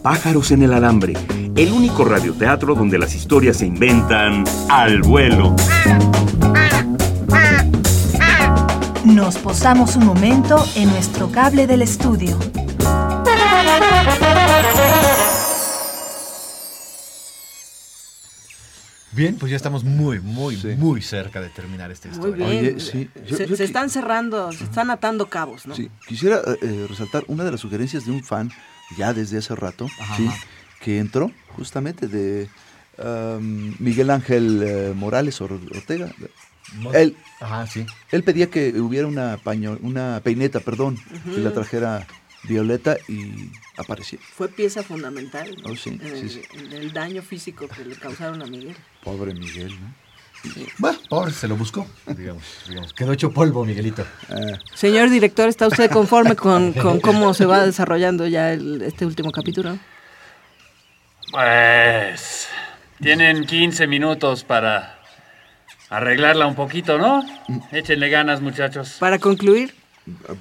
Pájaros 0.05 0.53
en 0.53 0.63
el 0.63 0.73
Alambre, 0.73 1.15
el 1.57 1.73
único 1.73 2.05
radioteatro 2.05 2.75
donde 2.75 2.99
las 2.99 3.15
historias 3.15 3.59
se 3.59 3.67
inventan 3.67 4.45
al 4.69 5.03
vuelo. 5.03 5.55
Nos 9.05 9.37
posamos 9.39 9.97
un 9.97 10.05
momento 10.05 10.63
en 10.75 10.91
nuestro 10.91 11.31
cable 11.31 11.67
del 11.67 11.83
estudio. 11.83 12.39
Bien, 19.13 19.37
pues 19.37 19.51
ya 19.51 19.57
estamos 19.57 19.83
muy, 19.85 20.21
muy, 20.21 20.57
Sí. 20.57 20.69
muy 20.77 21.01
cerca 21.01 21.41
de 21.41 21.49
terminar 21.49 21.91
esta 21.91 22.09
Muy 22.09 22.17
historia. 22.19 22.49
bien. 22.49 22.65
Oye, 22.75 22.81
sí, 22.81 23.09
yo- 23.27 23.37
se, 23.37 23.47
yo 23.47 23.57
se 23.57 23.63
qui- 23.63 23.67
están 23.67 23.89
cerrando, 23.89 24.53
se 24.53 24.65
están 24.65 24.91
atando 24.91 25.27
cabos, 25.31 25.67
¿no? 25.67 25.75
Sí, 25.75 25.91
quisiera 26.07 26.37
eh, 26.47 26.59
eh, 26.61 26.87
resaltar 26.89 27.25
una 27.29 27.45
de 27.45 27.53
las 27.53 27.61
sugerencias 27.61 28.05
de 28.05 28.11
un 28.13 28.23
fan 28.23 28.51
ya 28.99 29.15
desde 29.15 29.39
hace 29.39 29.55
rato, 29.55 29.87
Ajá, 30.01 30.17
sí, 30.17 30.27
ajá. 30.27 30.37
Que 30.81 30.99
entró 30.99 31.31
justamente 31.57 32.07
de 32.09 32.49
Miguel 33.79 34.11
Ángel 34.11 34.63
eh, 34.65 34.93
Morales 34.95 35.41
Or- 35.41 35.61
Ortega. 35.75 36.11
Él, 36.95 37.17
Ajá, 37.41 37.67
sí. 37.67 37.87
él 38.11 38.23
pedía 38.25 38.51
que 38.51 38.81
hubiera 38.81 39.07
una 39.07 39.37
paño, 39.39 39.79
una 39.83 40.21
peineta, 40.25 40.61
perdón, 40.61 40.99
que 41.25 41.41
la 41.41 41.53
trajera 41.53 42.07
Violeta 42.43 42.97
y 43.09 43.51
apareció. 43.77 44.19
Fue 44.35 44.49
pieza 44.49 44.83
fundamental 44.83 45.49
¿no? 45.65 45.71
Oh, 45.73 45.77
sí, 45.77 45.91
en, 45.91 46.01
sí, 46.01 46.07
el, 46.09 46.31
sí. 46.31 46.43
en 46.55 46.73
el 46.73 46.93
daño 46.93 47.23
físico 47.23 47.69
que 47.69 47.85
le 47.85 47.95
causaron 47.97 48.43
a 48.43 48.47
Miguel. 48.47 48.77
Pobre 49.05 49.35
Miguel, 49.35 49.73
¿no? 49.81 49.95
Bueno, 50.79 50.99
pobre, 51.09 51.33
se 51.33 51.49
lo 51.49 51.57
buscó. 51.57 51.87
Digamos, 52.17 52.43
digamos. 52.69 52.93
Quedó 52.93 53.13
hecho 53.13 53.33
polvo, 53.33 53.65
Miguelito. 53.65 54.05
Ah, 54.29 54.59
Señor 54.75 55.11
director, 55.11 55.49
¿está 55.49 55.67
usted 55.67 55.91
conforme 55.91 56.37
con, 56.37 56.73
con 56.73 57.01
cómo 57.01 57.35
se 57.35 57.47
va 57.47 57.65
desarrollando 57.67 58.27
ya 58.29 58.53
el- 58.53 58.83
este 58.83 59.07
último 59.07 59.33
capítulo? 59.33 59.77
Pues 61.31 62.49
tienen 63.01 63.45
15 63.45 63.87
minutos 63.87 64.45
para 64.45 64.99
arreglarla 65.91 66.47
un 66.47 66.55
poquito, 66.55 66.99
¿no? 66.99 67.25
Échenle 67.73 68.09
ganas, 68.09 68.41
muchachos. 68.41 68.97
Para 68.99 69.19
concluir, 69.19 69.75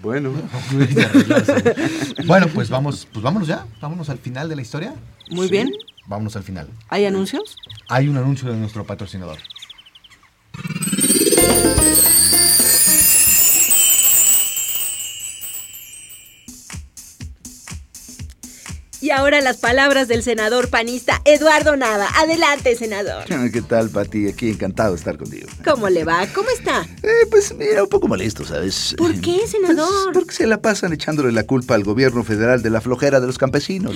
bueno, 0.01 0.31
Bueno, 2.25 2.47
pues 2.53 2.69
vamos, 2.69 3.07
pues 3.11 3.23
vámonos 3.23 3.47
ya. 3.47 3.65
Vámonos 3.81 4.09
al 4.09 4.19
final 4.19 4.47
de 4.47 4.55
la 4.55 4.61
historia. 4.61 4.93
muy 5.31 5.47
bien. 5.47 5.71
Vámonos 6.07 6.35
al 6.35 6.43
final. 6.43 6.67
¿Hay 6.89 7.05
anuncios? 7.05 7.57
Hay 7.89 8.07
un 8.07 8.17
anuncio 8.17 8.51
de 8.51 8.57
nuestro 8.57 8.85
patrocinador. 8.85 9.37
Ahora 19.15 19.39
las 19.41 19.57
palabras 19.57 20.07
del 20.07 20.23
senador 20.23 20.69
panista 20.69 21.21
Eduardo 21.25 21.75
Nava. 21.77 22.07
Adelante, 22.17 22.75
senador. 22.75 23.23
¿qué 23.51 23.61
tal, 23.61 23.89
Pati? 23.89 24.27
Aquí 24.27 24.49
encantado 24.49 24.91
de 24.91 24.97
estar 24.97 25.17
contigo. 25.17 25.47
¿Cómo 25.63 25.89
le 25.89 26.03
va? 26.03 26.27
¿Cómo 26.33 26.49
está? 26.49 26.85
Eh, 27.01 27.25
pues 27.31 27.53
mira, 27.55 27.83
un 27.83 27.89
poco 27.89 28.07
molesto, 28.07 28.45
¿sabes? 28.45 28.93
¿Por 28.97 29.19
qué, 29.21 29.47
senador? 29.47 29.87
Pues, 29.87 30.13
porque 30.13 30.33
se 30.33 30.47
la 30.47 30.61
pasan 30.61 30.91
echándole 30.93 31.31
la 31.31 31.43
culpa 31.43 31.75
al 31.75 31.83
gobierno 31.83 32.23
federal 32.23 32.61
de 32.61 32.69
la 32.69 32.81
flojera 32.81 33.19
de 33.19 33.27
los 33.27 33.37
campesinos. 33.37 33.95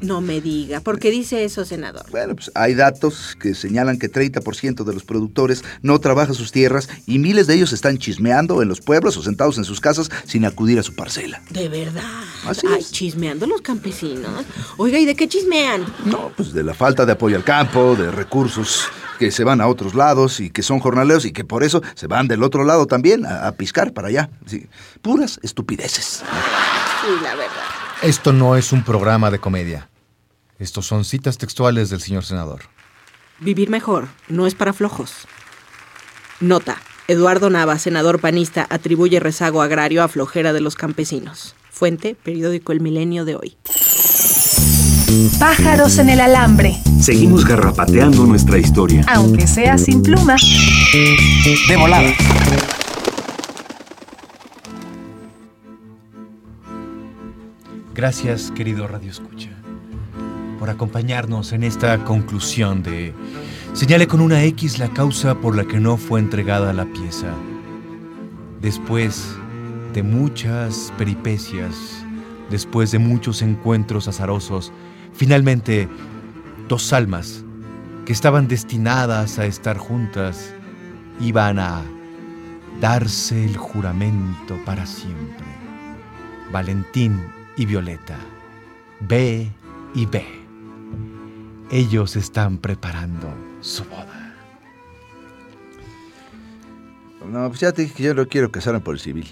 ¿no? 0.00 0.14
No 0.14 0.20
me 0.20 0.40
diga. 0.40 0.80
¿Por 0.80 0.98
qué 0.98 1.10
dice 1.10 1.44
eso, 1.44 1.64
senador? 1.64 2.06
Bueno, 2.10 2.34
pues 2.34 2.50
hay 2.54 2.74
datos 2.74 3.36
que 3.40 3.54
señalan 3.54 3.98
que 3.98 4.10
30% 4.10 4.84
de 4.84 4.94
los 4.94 5.04
productores 5.04 5.62
no 5.82 5.98
trabajan 6.00 6.34
sus 6.34 6.52
tierras 6.52 6.88
y 7.06 7.18
miles 7.18 7.46
de 7.46 7.54
ellos 7.54 7.72
están 7.72 7.98
chismeando 7.98 8.62
en 8.62 8.68
los 8.68 8.80
pueblos 8.80 9.16
o 9.16 9.22
sentados 9.22 9.58
en 9.58 9.64
sus 9.64 9.80
casas 9.80 10.10
sin 10.26 10.44
acudir 10.44 10.78
a 10.78 10.82
su 10.82 10.94
parcela. 10.94 11.42
De 11.50 11.68
verdad. 11.68 12.02
Así 12.46 12.66
Ay, 12.68 12.80
es. 12.80 12.92
chismeando 12.92 13.46
los 13.46 13.60
campesinos. 13.60 14.44
Oiga, 14.76 14.98
¿y 14.98 15.04
de 15.04 15.14
qué 15.14 15.28
chismean? 15.28 15.84
No, 16.04 16.30
pues 16.36 16.52
de 16.52 16.62
la 16.62 16.74
falta 16.74 17.06
de 17.06 17.12
apoyo 17.12 17.36
al 17.36 17.44
campo, 17.44 17.96
de 17.96 18.10
recursos 18.10 18.86
que 19.18 19.30
se 19.30 19.44
van 19.44 19.60
a 19.60 19.68
otros 19.68 19.94
lados 19.94 20.40
y 20.40 20.50
que 20.50 20.62
son 20.62 20.80
jornaleros 20.80 21.24
y 21.24 21.32
que 21.32 21.44
por 21.44 21.62
eso 21.62 21.82
se 21.94 22.06
van 22.06 22.26
del 22.28 22.42
otro 22.42 22.64
lado 22.64 22.86
también 22.86 23.24
a, 23.26 23.46
a 23.46 23.52
piscar 23.52 23.92
para 23.92 24.08
allá. 24.08 24.30
Sí, 24.46 24.66
puras 25.02 25.38
estupideces. 25.42 26.22
Sí, 27.02 27.12
la 27.22 27.34
verdad. 27.34 27.62
Esto 28.02 28.32
no 28.32 28.56
es 28.56 28.72
un 28.72 28.82
programa 28.82 29.30
de 29.30 29.38
comedia. 29.38 29.88
Estos 30.58 30.86
son 30.86 31.04
citas 31.04 31.38
textuales 31.38 31.90
del 31.90 32.00
señor 32.00 32.24
senador. 32.24 32.62
Vivir 33.40 33.70
mejor 33.70 34.08
no 34.28 34.46
es 34.46 34.54
para 34.54 34.72
flojos. 34.72 35.26
Nota. 36.40 36.76
Eduardo 37.06 37.50
Nava, 37.50 37.78
senador 37.78 38.18
panista, 38.18 38.66
atribuye 38.70 39.20
rezago 39.20 39.60
agrario 39.60 40.02
a 40.02 40.08
flojera 40.08 40.54
de 40.54 40.62
los 40.62 40.74
campesinos. 40.74 41.54
Fuente, 41.70 42.14
periódico 42.14 42.72
El 42.72 42.80
Milenio 42.80 43.26
de 43.26 43.36
hoy. 43.36 43.56
Pájaros 45.38 45.98
en 45.98 46.08
el 46.08 46.20
alambre, 46.20 46.80
Seguimos 47.00 47.44
garrapateando 47.44 48.24
nuestra 48.26 48.58
historia. 48.58 49.04
aunque 49.08 49.46
sea 49.46 49.78
sin 49.78 50.02
pluma. 50.02 50.36
De 51.68 51.76
volada. 51.76 52.10
Gracias, 57.94 58.50
querido 58.50 58.88
Radio 58.88 59.10
Escucha, 59.10 59.50
por 60.58 60.68
acompañarnos 60.70 61.52
en 61.52 61.62
esta 61.62 62.04
conclusión 62.04 62.82
de 62.82 63.14
Señale 63.72 64.06
con 64.06 64.20
una 64.20 64.42
X 64.44 64.78
la 64.78 64.88
causa 64.88 65.34
por 65.36 65.56
la 65.56 65.64
que 65.64 65.80
no 65.80 65.96
fue 65.96 66.20
entregada 66.20 66.72
la 66.72 66.84
pieza. 66.86 67.28
Después 68.60 69.36
de 69.92 70.02
muchas 70.02 70.92
peripecias, 70.96 72.04
después 72.50 72.92
de 72.92 72.98
muchos 73.00 73.42
encuentros 73.42 74.06
azarosos, 74.06 74.72
finalmente 75.14 75.88
dos 76.68 76.92
almas 76.92 77.44
que 78.04 78.12
estaban 78.12 78.48
destinadas 78.48 79.38
a 79.38 79.46
estar 79.46 79.78
juntas 79.78 80.52
iban 81.20 81.58
a 81.58 81.82
darse 82.80 83.44
el 83.44 83.56
juramento 83.56 84.58
para 84.64 84.84
siempre. 84.86 85.46
Valentín 86.52 87.20
y 87.56 87.66
Violeta, 87.66 88.18
B 89.00 89.50
y 89.94 90.06
B. 90.06 90.24
Ellos 91.70 92.16
están 92.16 92.58
preparando 92.58 93.32
su 93.60 93.84
boda. 93.84 94.34
No, 97.30 97.48
pues 97.48 97.60
ya 97.60 97.72
te 97.72 97.82
dije 97.82 97.94
que 97.94 98.02
yo 98.02 98.14
no 98.14 98.28
quiero 98.28 98.52
casarme 98.52 98.80
por 98.80 98.94
el 98.94 99.00
civil. 99.00 99.26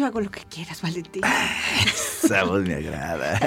Yo 0.00 0.06
hago 0.06 0.22
lo 0.22 0.30
que 0.30 0.40
quieras, 0.48 0.80
Valentín. 0.80 1.22
Esa 2.24 2.44
voz 2.44 2.62
me 2.62 2.72
agrada. 2.72 3.38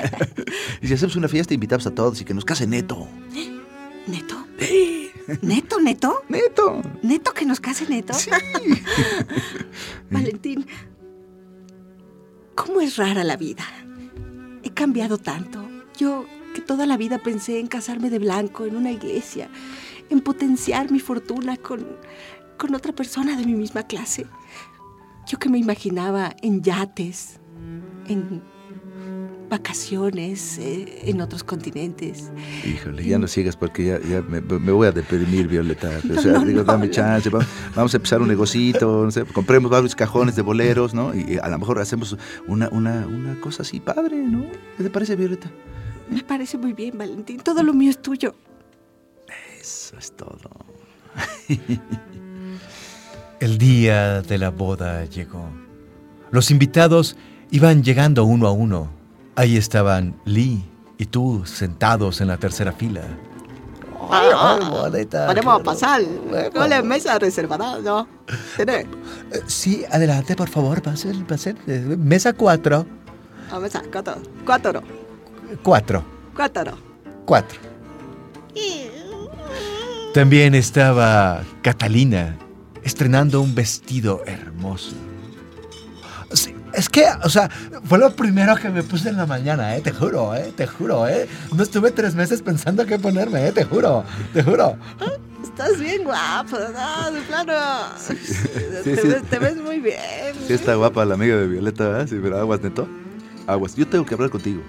Y 0.83 0.87
si 0.87 0.93
hacemos 0.93 1.15
una 1.15 1.27
fiesta, 1.27 1.55
invitamos 1.55 1.87
a 1.87 1.95
todos 1.95 2.21
y 2.21 2.25
que 2.25 2.35
nos 2.35 2.45
case 2.45 2.67
Neto. 2.67 3.07
¿Neto? 4.05 4.45
¿Neto, 5.41 5.81
neto? 5.81 6.21
¡Neto! 6.29 6.83
¿Neto 7.01 7.33
que 7.33 7.47
nos 7.47 7.59
case 7.59 7.87
neto? 7.89 8.13
Sí. 8.13 8.29
Valentín, 10.11 10.67
¿cómo 12.53 12.81
es 12.81 12.97
rara 12.97 13.23
la 13.23 13.35
vida? 13.35 13.65
He 14.61 14.69
cambiado 14.69 15.17
tanto. 15.17 15.67
Yo 15.97 16.27
que 16.53 16.61
toda 16.61 16.85
la 16.85 16.97
vida 16.97 17.17
pensé 17.17 17.59
en 17.59 17.65
casarme 17.65 18.11
de 18.11 18.19
blanco 18.19 18.67
en 18.67 18.75
una 18.75 18.91
iglesia, 18.91 19.49
en 20.11 20.21
potenciar 20.21 20.91
mi 20.91 20.99
fortuna 20.99 21.57
con, 21.57 21.97
con 22.59 22.75
otra 22.75 22.93
persona 22.93 23.35
de 23.35 23.43
mi 23.43 23.55
misma 23.55 23.87
clase. 23.87 24.27
Yo 25.33 25.39
que 25.39 25.49
me 25.49 25.57
imaginaba 25.57 26.35
en 26.43 26.61
yates, 26.61 27.39
en 28.07 28.43
vacaciones, 29.49 30.59
eh, 30.59 31.09
en 31.09 31.21
otros 31.21 31.43
continentes. 31.43 32.31
Híjole, 32.63 33.03
ya 33.03 33.17
no 33.17 33.25
sigas 33.25 33.57
porque 33.57 33.83
ya, 33.83 33.99
ya 34.01 34.21
me, 34.21 34.41
me 34.41 34.71
voy 34.71 34.85
a 34.85 34.91
deprimir, 34.91 35.47
Violeta. 35.47 35.89
O 36.15 36.21
sea, 36.21 36.33
No, 36.33 36.41
no, 36.41 36.45
digo, 36.45 36.59
no, 36.59 36.65
dame 36.65 36.91
chance, 36.91 37.31
vamos, 37.31 37.47
vamos 37.75 37.91
a 37.95 37.97
empezar 37.97 38.21
un 38.21 38.27
negocito, 38.27 39.05
no 39.05 39.09
sé, 39.09 39.25
compremos 39.25 39.71
varios 39.71 39.95
cajones 39.95 40.35
de 40.35 40.43
boleros, 40.43 40.93
¿no? 40.93 41.15
Y 41.15 41.39
a 41.41 41.49
lo 41.49 41.57
mejor 41.57 41.79
hacemos 41.79 42.15
una, 42.47 42.69
una, 42.69 43.07
una 43.07 43.41
cosa 43.41 43.63
así 43.63 43.79
padre, 43.79 44.17
¿no? 44.17 44.45
¿Qué 44.77 44.83
te 44.83 44.91
parece, 44.91 45.15
Violeta? 45.15 45.49
Me 46.11 46.21
parece 46.21 46.59
muy 46.59 46.73
bien, 46.73 46.95
Valentín. 46.95 47.39
Todo 47.39 47.63
lo 47.63 47.73
mío 47.73 47.89
es 47.89 47.99
tuyo. 47.99 48.35
Eso 49.59 49.97
es 49.97 50.11
todo. 50.11 50.51
El 53.43 53.57
día 53.57 54.21
de 54.21 54.37
la 54.37 54.51
boda 54.51 55.03
llegó. 55.03 55.49
Los 56.31 56.49
invitados 56.49 57.17
iban 57.51 57.83
llegando 57.83 58.23
uno 58.23 58.47
a 58.47 58.53
uno. 58.53 58.89
Ahí 59.35 59.57
estaban 59.57 60.15
Lee 60.23 60.63
y 60.97 61.07
tú 61.07 61.43
sentados 61.45 62.21
en 62.21 62.29
la 62.29 62.37
tercera 62.37 62.71
fila. 62.71 63.01
Podemos 65.27 65.61
pasar 65.61 66.03
con 66.53 66.69
la 66.69 66.81
mesa 66.83 67.19
reservada, 67.19 67.79
¿no? 67.79 68.07
¿Tenés? 68.55 68.85
Sí, 69.47 69.83
adelante, 69.91 70.37
por 70.37 70.47
favor, 70.47 70.81
ser 70.95 71.57
eh, 71.67 71.97
mesa 71.99 72.31
4. 72.31 72.85
A 73.51 73.59
mesa, 73.59 73.83
cuatro. 73.91 74.15
Cuatro. 74.45 74.81
4. 75.63 76.05
Cuatro. 76.33 76.77
4. 77.25 77.59
También 80.13 80.55
estaba 80.55 81.43
Catalina, 81.61 82.37
estrenando 82.83 83.41
un 83.41 83.55
vestido 83.55 84.21
hermoso. 84.25 84.93
Sí, 86.33 86.55
es 86.73 86.89
que, 86.89 87.05
o 87.23 87.29
sea, 87.29 87.49
fue 87.83 87.99
lo 87.99 88.15
primero 88.15 88.55
que 88.55 88.69
me 88.69 88.83
puse 88.83 89.09
en 89.09 89.17
la 89.17 89.25
mañana, 89.25 89.75
¿eh? 89.75 89.81
Te 89.81 89.91
juro, 89.91 90.33
¿eh? 90.35 90.51
Te 90.55 90.65
juro, 90.65 91.07
¿eh? 91.07 91.27
No 91.55 91.63
estuve 91.63 91.91
tres 91.91 92.15
meses 92.15 92.41
pensando 92.41 92.85
qué 92.85 92.97
ponerme, 92.97 93.47
¿eh? 93.47 93.51
Te 93.51 93.63
juro, 93.63 94.03
te 94.33 94.43
juro. 94.43 94.75
Estás 95.43 95.79
bien 95.79 96.03
guapo, 96.03 96.57
¿no? 96.57 97.11
De 97.11 97.21
plano. 97.21 97.53
sí, 97.97 98.15
te, 98.83 98.95
sí. 98.95 99.07
ves, 99.07 99.23
te 99.29 99.39
ves 99.39 99.57
muy 99.57 99.79
bien. 99.79 100.33
Sí 100.47 100.53
está 100.53 100.73
guapa 100.75 101.05
la 101.05 101.13
amiga 101.13 101.35
de 101.37 101.47
Violeta, 101.47 101.87
¿verdad? 101.89 102.07
Sí, 102.07 102.17
pero 102.21 102.39
aguas, 102.39 102.61
Neto. 102.61 102.87
Aguas. 103.45 103.75
Yo 103.75 103.87
tengo 103.87 104.05
que 104.05 104.15
hablar 104.15 104.31
contigo. 104.31 104.63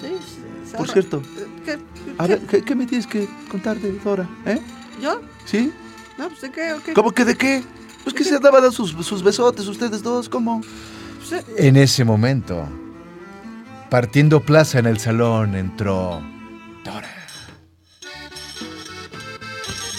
Sí, 0.00 0.14
sí, 0.24 0.76
Por 0.76 0.88
cierto, 0.88 1.22
¿Qué, 1.64 1.78
a 2.18 2.26
ver, 2.26 2.40
¿qué, 2.42 2.62
qué 2.62 2.74
me 2.74 2.86
tienes 2.86 3.06
que 3.06 3.28
contar 3.50 3.78
de 3.78 3.92
Dora, 3.98 4.28
eh? 4.46 4.60
¿Yo? 5.02 5.20
¿Sí? 5.46 5.72
No, 6.18 6.28
pues 6.28 6.40
de 6.42 6.50
qué, 6.50 6.72
o 6.72 6.82
qué. 6.82 6.92
¿Cómo 6.94 7.12
que 7.12 7.24
de 7.24 7.36
qué? 7.36 7.62
Pues 8.02 8.14
que 8.14 8.24
se 8.24 8.38
daban 8.38 8.70
sus, 8.72 8.92
sus 9.06 9.22
besotes 9.22 9.66
ustedes 9.66 10.02
dos, 10.02 10.28
¿cómo? 10.28 10.60
Pues, 11.18 11.42
eh, 11.42 11.44
En 11.56 11.76
ese 11.76 12.04
momento, 12.04 12.68
partiendo 13.90 14.40
plaza 14.40 14.78
en 14.78 14.86
el 14.86 14.98
salón, 14.98 15.54
entró 15.54 16.22
Dora. 16.84 17.08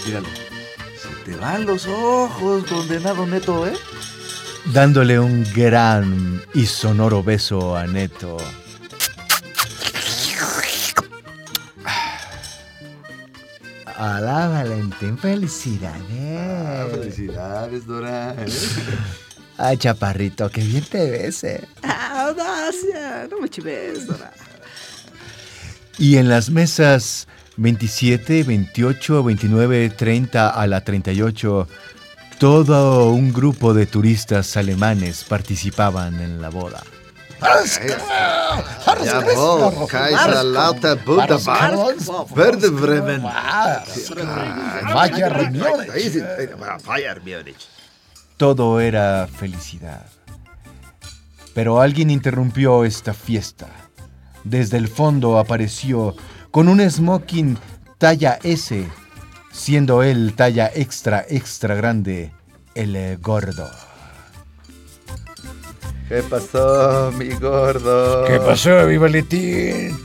Míralo. 0.06 0.28
Se 0.28 1.32
te 1.32 1.36
van 1.38 1.66
los 1.66 1.88
ojos, 1.88 2.64
condenado 2.66 3.26
Neto, 3.26 3.68
¿eh? 3.68 3.74
dándole 4.74 5.20
un 5.20 5.46
gran 5.54 6.42
y 6.54 6.66
sonoro 6.66 7.24
beso 7.24 7.76
a 7.76 7.86
Neto. 7.88 8.38
Hola 13.98 14.50
Valentín, 14.50 15.18
felicidades. 15.18 16.92
felicidades, 16.92 17.86
Dora. 17.86 18.34
¿eh? 18.34 18.46
Ay, 19.58 19.78
chaparrito, 19.78 20.50
qué 20.50 20.62
bien 20.62 20.84
te 20.84 21.10
ves, 21.10 21.44
eh. 21.46 21.66
Ah. 21.82 22.32
No 23.30 23.40
me 23.40 23.50
chives, 23.50 24.06
Dora. 24.06 24.34
Y 25.98 26.18
en 26.18 26.28
las 26.28 26.50
mesas 26.50 27.28
27, 27.56 28.44
28, 28.44 29.24
29, 29.24 29.90
30 29.92 30.50
a 30.50 30.68
la 30.68 30.84
38, 30.84 31.68
todo 32.38 33.12
un 33.12 33.32
grupo 33.32 33.74
de 33.74 33.86
turistas 33.86 34.58
alemanes 34.58 35.24
participaban 35.24 36.20
en 36.20 36.42
la 36.42 36.50
boda. 36.50 36.84
Jawohl, 39.04 39.88
Kaiser 39.88 40.44
Lauter 40.44 40.98
Budapest, 41.06 42.10
Werder 42.36 42.72
Bremen. 42.72 43.22
Vaya 44.94 45.30
reunión. 45.30 45.86
Todo 48.38 48.80
era 48.80 49.28
felicidad. 49.28 50.06
Pero 51.54 51.80
alguien 51.80 52.10
interrumpió 52.10 52.84
esta 52.84 53.14
fiesta. 53.14 53.68
Desde 54.44 54.78
el 54.78 54.88
fondo 54.88 55.40
apareció 55.40 56.16
con 56.52 56.68
un 56.68 56.80
smoking 56.90 57.58
talla 57.98 58.40
S, 58.44 58.88
siendo 59.52 60.04
él 60.04 60.34
talla 60.36 60.70
extra 60.74 61.26
extra 61.28 61.76
grande, 61.76 62.34
el 62.76 63.18
gordo. 63.18 63.70
¿Qué 66.08 66.22
pasó, 66.22 67.12
mi 67.18 67.30
gordo? 67.30 68.26
¿Qué 68.26 68.40
pasó, 68.40 68.86
mi 68.86 68.98
Valentín? 68.98 69.98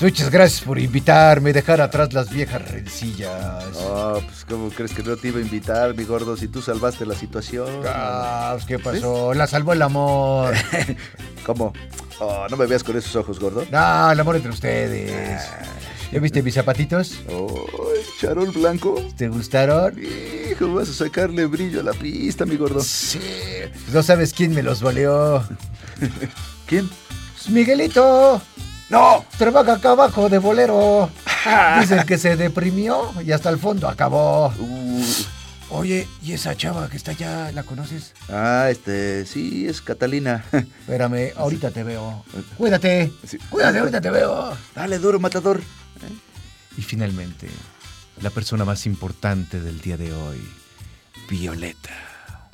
Muchas 0.00 0.30
gracias 0.30 0.62
por 0.62 0.78
invitarme 0.78 1.52
dejar 1.52 1.80
atrás 1.80 2.12
las 2.12 2.30
viejas 2.30 2.70
rencillas. 2.70 3.64
Oh, 3.76 4.20
pues 4.24 4.44
¿cómo 4.48 4.70
crees 4.70 4.92
que 4.92 5.02
no 5.02 5.16
te 5.16 5.28
iba 5.28 5.38
a 5.38 5.42
invitar, 5.42 5.94
mi 5.94 6.04
gordo, 6.04 6.36
si 6.36 6.46
tú 6.46 6.62
salvaste 6.62 7.04
la 7.04 7.16
situación? 7.16 7.82
Ah, 7.84 8.52
pues, 8.54 8.64
¿Qué 8.64 8.78
pasó? 8.78 9.34
La 9.34 9.48
salvó 9.48 9.72
el 9.72 9.82
amor. 9.82 10.54
¿Cómo? 11.44 11.72
Oh, 12.20 12.46
no 12.48 12.56
me 12.56 12.66
veas 12.66 12.84
con 12.84 12.96
esos 12.96 13.16
ojos, 13.16 13.40
gordo. 13.40 13.66
No, 13.72 14.12
el 14.12 14.20
amor 14.20 14.36
entre 14.36 14.52
ustedes. 14.52 15.42
¿Ya 16.12 16.18
viste 16.18 16.42
mis 16.42 16.54
zapatitos? 16.54 17.20
Oh, 17.30 17.54
charol 18.20 18.50
blanco. 18.50 19.00
¿Te 19.16 19.28
gustaron? 19.28 19.94
Hijo, 20.50 20.74
vas 20.74 20.88
a 20.88 20.92
sacarle 20.92 21.46
brillo 21.46 21.80
a 21.80 21.84
la 21.84 21.92
pista, 21.92 22.44
mi 22.44 22.56
gordo. 22.56 22.80
Sí. 22.80 23.20
No 23.92 24.02
sabes 24.02 24.32
quién 24.32 24.52
me 24.52 24.62
los 24.62 24.82
boleó. 24.82 25.44
¿Quién? 26.66 26.90
Es 27.38 27.48
Miguelito. 27.48 28.42
¡No! 28.88 29.24
Trabaja 29.38 29.74
acá 29.74 29.92
abajo 29.92 30.28
de 30.28 30.38
bolero. 30.38 31.08
Dicen 31.80 32.04
que 32.04 32.18
se 32.18 32.36
deprimió 32.36 33.12
y 33.24 33.30
hasta 33.30 33.48
el 33.50 33.58
fondo 33.58 33.88
acabó. 33.88 34.48
Uh, 34.58 35.04
Oye, 35.72 36.08
¿y 36.24 36.32
esa 36.32 36.56
chava 36.56 36.88
que 36.88 36.96
está 36.96 37.12
allá, 37.12 37.52
la 37.52 37.62
conoces? 37.62 38.12
ah, 38.28 38.66
este, 38.68 39.24
sí, 39.26 39.68
es 39.68 39.80
Catalina. 39.80 40.44
Espérame, 40.52 41.30
ahorita 41.36 41.70
te 41.70 41.84
veo. 41.84 42.24
Cuídate. 42.58 43.12
Sí. 43.24 43.38
Cuídate, 43.48 43.78
ahorita 43.78 44.00
te 44.00 44.10
veo. 44.10 44.52
Dale 44.74 44.98
duro, 44.98 45.20
matador. 45.20 45.60
Y 46.76 46.82
finalmente, 46.82 47.48
la 48.22 48.30
persona 48.30 48.64
más 48.64 48.86
importante 48.86 49.60
del 49.60 49.80
día 49.80 49.96
de 49.96 50.12
hoy, 50.12 50.40
Violeta, 51.28 52.50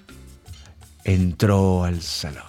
entró 1.04 1.84
al 1.84 2.02
salón 2.02 2.44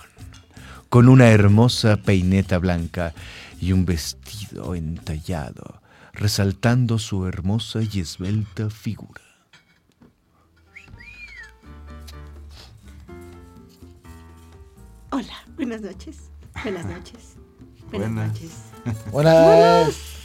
con 0.90 1.10
una 1.10 1.30
hermosa 1.30 1.98
peineta 1.98 2.58
blanca 2.58 3.14
y 3.60 3.72
un 3.72 3.86
vestido 3.86 4.76
entallado, 4.76 5.82
resaltando 6.14 6.98
su 7.00 7.26
hermosa 7.28 7.80
y 7.82 8.00
esbelta 8.00 8.70
figura. 8.70 9.22
Hola, 15.12 15.46
buenas 15.56 15.82
noches. 15.82 16.30
Buenas 16.64 16.86
noches. 16.86 17.36
Buenas, 17.92 18.12
Buenas. 18.12 18.34
noches. 18.34 18.52
Buenas. 19.12 20.17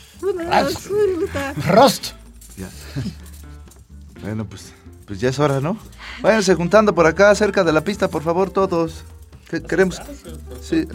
Rost. 1.67 2.13
Ya. 2.57 2.69
bueno, 4.21 4.45
pues, 4.47 4.73
pues 5.07 5.21
ya 5.21 5.29
es 5.31 5.39
hora, 5.39 5.61
¿no? 5.61 5.77
Váyanse 6.21 6.55
juntando 6.55 6.95
por 6.95 7.07
acá, 7.07 7.35
cerca 7.35 7.65
de 7.65 7.73
la 7.73 7.83
pista, 7.83 8.09
por 8.09 8.23
favor, 8.23 8.51
todos. 8.51 9.05
Que- 9.49 9.63
Queremos. 9.63 10.01
Sí, 10.63 10.87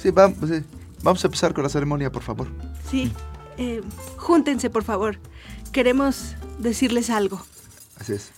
sí, 0.00 0.10
vamos, 0.10 0.38
sí. 0.48 0.62
Vamos 1.02 1.22
a 1.24 1.26
empezar 1.28 1.52
con 1.54 1.62
la 1.64 1.68
ceremonia, 1.68 2.10
por 2.10 2.22
favor. 2.22 2.48
Sí, 2.90 3.12
eh, 3.58 3.82
júntense, 4.16 4.70
por 4.70 4.82
favor. 4.84 5.18
Queremos 5.72 6.34
decirles 6.58 7.10
algo. 7.10 7.44
Así 8.00 8.14
es. 8.14 8.30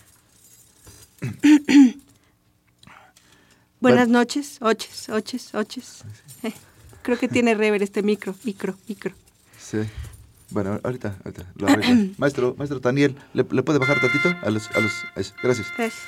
Buenas 3.79 4.09
noches, 4.09 4.57
oches, 4.61 5.07
oches, 5.09 5.55
oches. 5.55 6.03
Creo 7.01 7.17
que 7.17 7.27
tiene 7.29 7.55
rever 7.55 7.81
este 7.81 8.03
micro, 8.03 8.35
micro, 8.43 8.75
micro. 8.87 9.13
Sí. 9.59 9.77
Bueno, 10.51 10.79
ahorita, 10.83 11.15
ahorita. 11.23 11.45
Lo 11.55 11.67
maestro, 12.17 12.55
maestro 12.57 12.79
Daniel, 12.79 13.15
¿le, 13.33 13.45
le 13.49 13.63
puede 13.63 13.79
bajar 13.79 13.99
tantito? 13.99 14.35
A 14.41 14.49
los, 14.49 14.69
a 14.71 14.79
los. 14.79 14.91
eso, 15.15 15.33
Gracias. 15.43 15.67
Gracias. 15.77 16.03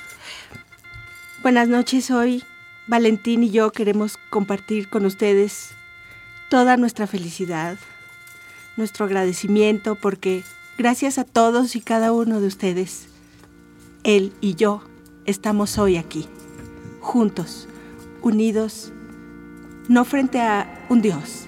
Buenas 1.42 1.68
noches, 1.68 2.10
hoy 2.10 2.44
Valentín 2.86 3.42
y 3.42 3.50
yo 3.50 3.72
queremos 3.72 4.18
compartir 4.30 4.88
con 4.88 5.06
ustedes 5.06 5.70
toda 6.50 6.76
nuestra 6.76 7.06
felicidad, 7.06 7.78
nuestro 8.76 9.06
agradecimiento 9.06 9.94
porque 9.94 10.44
gracias 10.78 11.18
a 11.18 11.24
todos 11.24 11.74
y 11.76 11.80
cada 11.80 12.12
uno 12.12 12.40
de 12.40 12.46
ustedes, 12.46 13.08
él 14.04 14.32
y 14.40 14.54
yo 14.54 14.82
estamos 15.24 15.78
hoy 15.78 15.96
aquí, 15.96 16.28
juntos, 17.00 17.68
unidos, 18.20 18.92
no 19.88 20.04
frente 20.04 20.40
a 20.40 20.84
un 20.88 21.02
Dios, 21.02 21.46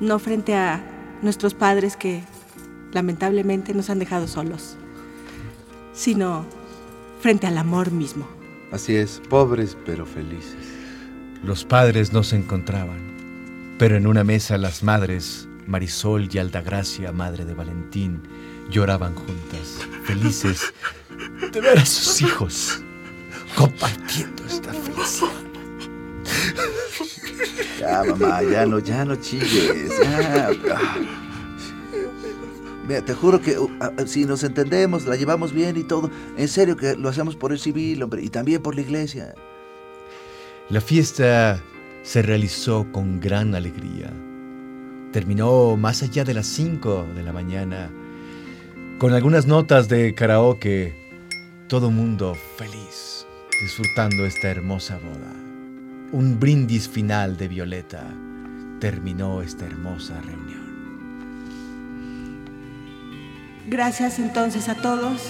no 0.00 0.18
frente 0.18 0.54
a 0.54 0.89
nuestros 1.22 1.54
padres 1.54 1.96
que 1.96 2.22
lamentablemente 2.92 3.74
nos 3.74 3.90
han 3.90 3.98
dejado 3.98 4.26
solos, 4.28 4.76
sino 5.92 6.44
frente 7.20 7.46
al 7.46 7.58
amor 7.58 7.92
mismo. 7.92 8.26
Así 8.72 8.96
es, 8.96 9.20
pobres 9.28 9.76
pero 9.84 10.06
felices. 10.06 10.54
Los 11.42 11.64
padres 11.64 12.12
no 12.12 12.22
se 12.22 12.36
encontraban, 12.36 13.76
pero 13.78 13.96
en 13.96 14.06
una 14.06 14.24
mesa 14.24 14.58
las 14.58 14.82
madres, 14.82 15.48
Marisol 15.66 16.28
y 16.32 16.38
Aldagracia, 16.38 17.12
madre 17.12 17.44
de 17.44 17.54
Valentín, 17.54 18.22
lloraban 18.70 19.14
juntas, 19.14 19.78
felices 20.04 20.72
de 21.52 21.60
ver 21.60 21.78
a 21.78 21.86
sus 21.86 22.20
hijos 22.22 22.80
compartiendo 23.56 24.44
esta 24.44 24.72
felicidad. 24.72 25.39
Ya, 27.78 28.04
mamá, 28.04 28.42
ya 28.42 28.66
no, 28.66 28.78
ya 28.78 29.04
no 29.04 29.16
chilles. 29.16 29.92
Ah. 30.04 30.50
Mira, 32.86 33.04
te 33.04 33.14
juro 33.14 33.40
que 33.40 33.58
uh, 33.58 33.70
ah, 33.80 33.92
si 34.04 34.24
nos 34.24 34.42
entendemos, 34.42 35.06
la 35.06 35.16
llevamos 35.16 35.52
bien 35.52 35.76
y 35.76 35.84
todo, 35.84 36.10
en 36.36 36.48
serio 36.48 36.76
que 36.76 36.96
lo 36.96 37.08
hacemos 37.08 37.36
por 37.36 37.52
el 37.52 37.58
civil, 37.58 38.02
hombre, 38.02 38.22
y 38.22 38.28
también 38.28 38.62
por 38.62 38.74
la 38.74 38.80
iglesia. 38.80 39.34
La 40.68 40.80
fiesta 40.80 41.62
se 42.02 42.22
realizó 42.22 42.86
con 42.92 43.20
gran 43.20 43.54
alegría. 43.54 44.12
Terminó 45.12 45.76
más 45.76 46.02
allá 46.02 46.24
de 46.24 46.34
las 46.34 46.46
5 46.46 47.08
de 47.14 47.22
la 47.22 47.32
mañana, 47.32 47.90
con 48.98 49.12
algunas 49.12 49.46
notas 49.46 49.88
de 49.88 50.14
karaoke, 50.14 50.94
todo 51.68 51.90
mundo 51.90 52.36
feliz, 52.56 53.26
disfrutando 53.62 54.26
esta 54.26 54.48
hermosa 54.48 54.98
boda. 54.98 55.49
Un 56.12 56.40
brindis 56.40 56.88
final 56.88 57.36
de 57.36 57.46
Violeta 57.46 58.02
terminó 58.80 59.42
esta 59.42 59.64
hermosa 59.64 60.20
reunión. 60.20 60.60
Gracias 63.68 64.18
entonces 64.18 64.68
a 64.68 64.74
todos 64.74 65.22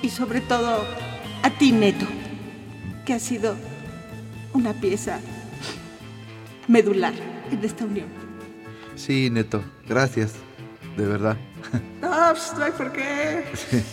y 0.00 0.10
sobre 0.10 0.40
todo 0.40 0.84
a 1.42 1.50
ti, 1.50 1.72
Neto, 1.72 2.06
que 3.04 3.14
ha 3.14 3.18
sido 3.18 3.56
una 4.52 4.74
pieza 4.74 5.18
medular 6.68 7.14
en 7.50 7.64
esta 7.64 7.84
unión. 7.84 8.06
Sí, 8.94 9.30
Neto, 9.30 9.64
gracias, 9.88 10.34
de 10.96 11.04
verdad. 11.04 11.36
No, 12.00 12.10
pues 12.30 12.52
no 12.56 12.64
hay 12.64 12.72
por 12.72 12.92
qué. 12.92 13.44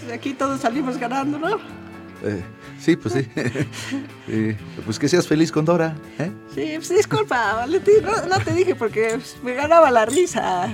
De 0.06 0.14
aquí 0.14 0.34
todos 0.34 0.62
salimos 0.62 1.00
ganando, 1.00 1.40
¿no? 1.40 1.56
Eh, 2.24 2.44
sí, 2.80 2.96
pues 2.96 3.14
sí. 3.14 3.28
Sí, 4.28 4.56
Pues 4.86 4.98
que 5.00 5.08
seas 5.08 5.28
feliz 5.28 5.52
con 5.52 5.66
Dora, 5.66 5.96
¿eh? 6.20 6.32
Sí, 6.54 6.74
pues 6.78 6.90
disculpa, 6.90 7.54
Valentín, 7.56 8.04
no, 8.04 8.26
no 8.26 8.40
te 8.44 8.54
dije 8.54 8.76
porque 8.76 9.20
me 9.44 9.54
ganaba 9.54 9.92
la 9.92 10.06
risa. 10.06 10.74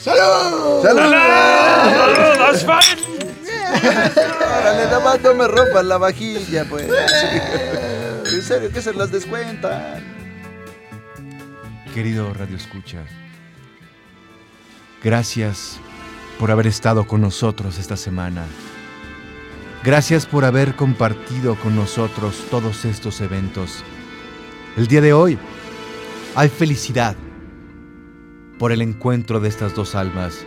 ¡Salud! 0.00 0.82
¡Saludos, 0.82 2.64
fan! 2.64 2.82
Órale, 3.82 4.84
nada 4.84 5.00
más 5.00 5.20
no 5.22 5.34
me 5.34 5.48
rompan 5.48 5.88
la 5.88 5.98
vajilla, 5.98 6.64
pues. 6.68 6.86
En 8.32 8.42
serio, 8.42 8.70
que 8.70 8.80
se 8.82 8.92
las 8.92 9.10
descuentan. 9.10 10.02
Querido 11.94 12.32
Radio 12.34 12.56
Escucha, 12.56 13.04
gracias 15.02 15.78
por 16.38 16.50
haber 16.50 16.66
estado 16.66 17.06
con 17.06 17.20
nosotros 17.20 17.78
esta 17.78 17.96
semana. 17.96 18.44
Gracias 19.84 20.24
por 20.24 20.46
haber 20.46 20.76
compartido 20.76 21.56
con 21.56 21.76
nosotros 21.76 22.46
todos 22.50 22.86
estos 22.86 23.20
eventos. 23.20 23.84
El 24.78 24.86
día 24.86 25.02
de 25.02 25.12
hoy 25.12 25.38
hay 26.34 26.48
felicidad 26.48 27.14
por 28.58 28.72
el 28.72 28.80
encuentro 28.80 29.40
de 29.40 29.50
estas 29.50 29.74
dos 29.74 29.94
almas 29.94 30.46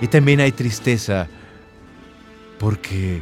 y 0.00 0.08
también 0.08 0.40
hay 0.40 0.52
tristeza 0.52 1.28
porque 2.58 3.20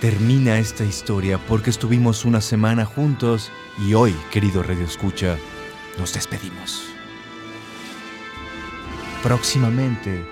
termina 0.00 0.58
esta 0.58 0.86
historia 0.86 1.36
porque 1.46 1.68
estuvimos 1.68 2.24
una 2.24 2.40
semana 2.40 2.86
juntos 2.86 3.52
y 3.86 3.92
hoy, 3.92 4.16
querido 4.30 4.62
Radio 4.62 4.86
Escucha, 4.86 5.36
nos 5.98 6.14
despedimos. 6.14 6.82
Próximamente 9.22 10.24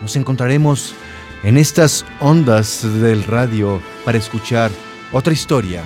nos 0.00 0.16
encontraremos 0.16 0.94
en 1.42 1.56
estas 1.56 2.04
ondas 2.20 2.82
del 3.00 3.24
radio 3.24 3.80
para 4.04 4.18
escuchar 4.18 4.70
otra 5.12 5.32
historia 5.32 5.82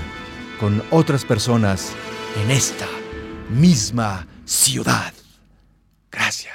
con 0.58 0.82
otras 0.90 1.24
personas 1.24 1.92
en 2.42 2.50
esta 2.50 2.86
misma 3.48 4.26
ciudad. 4.44 5.12
Gracias. 6.10 6.54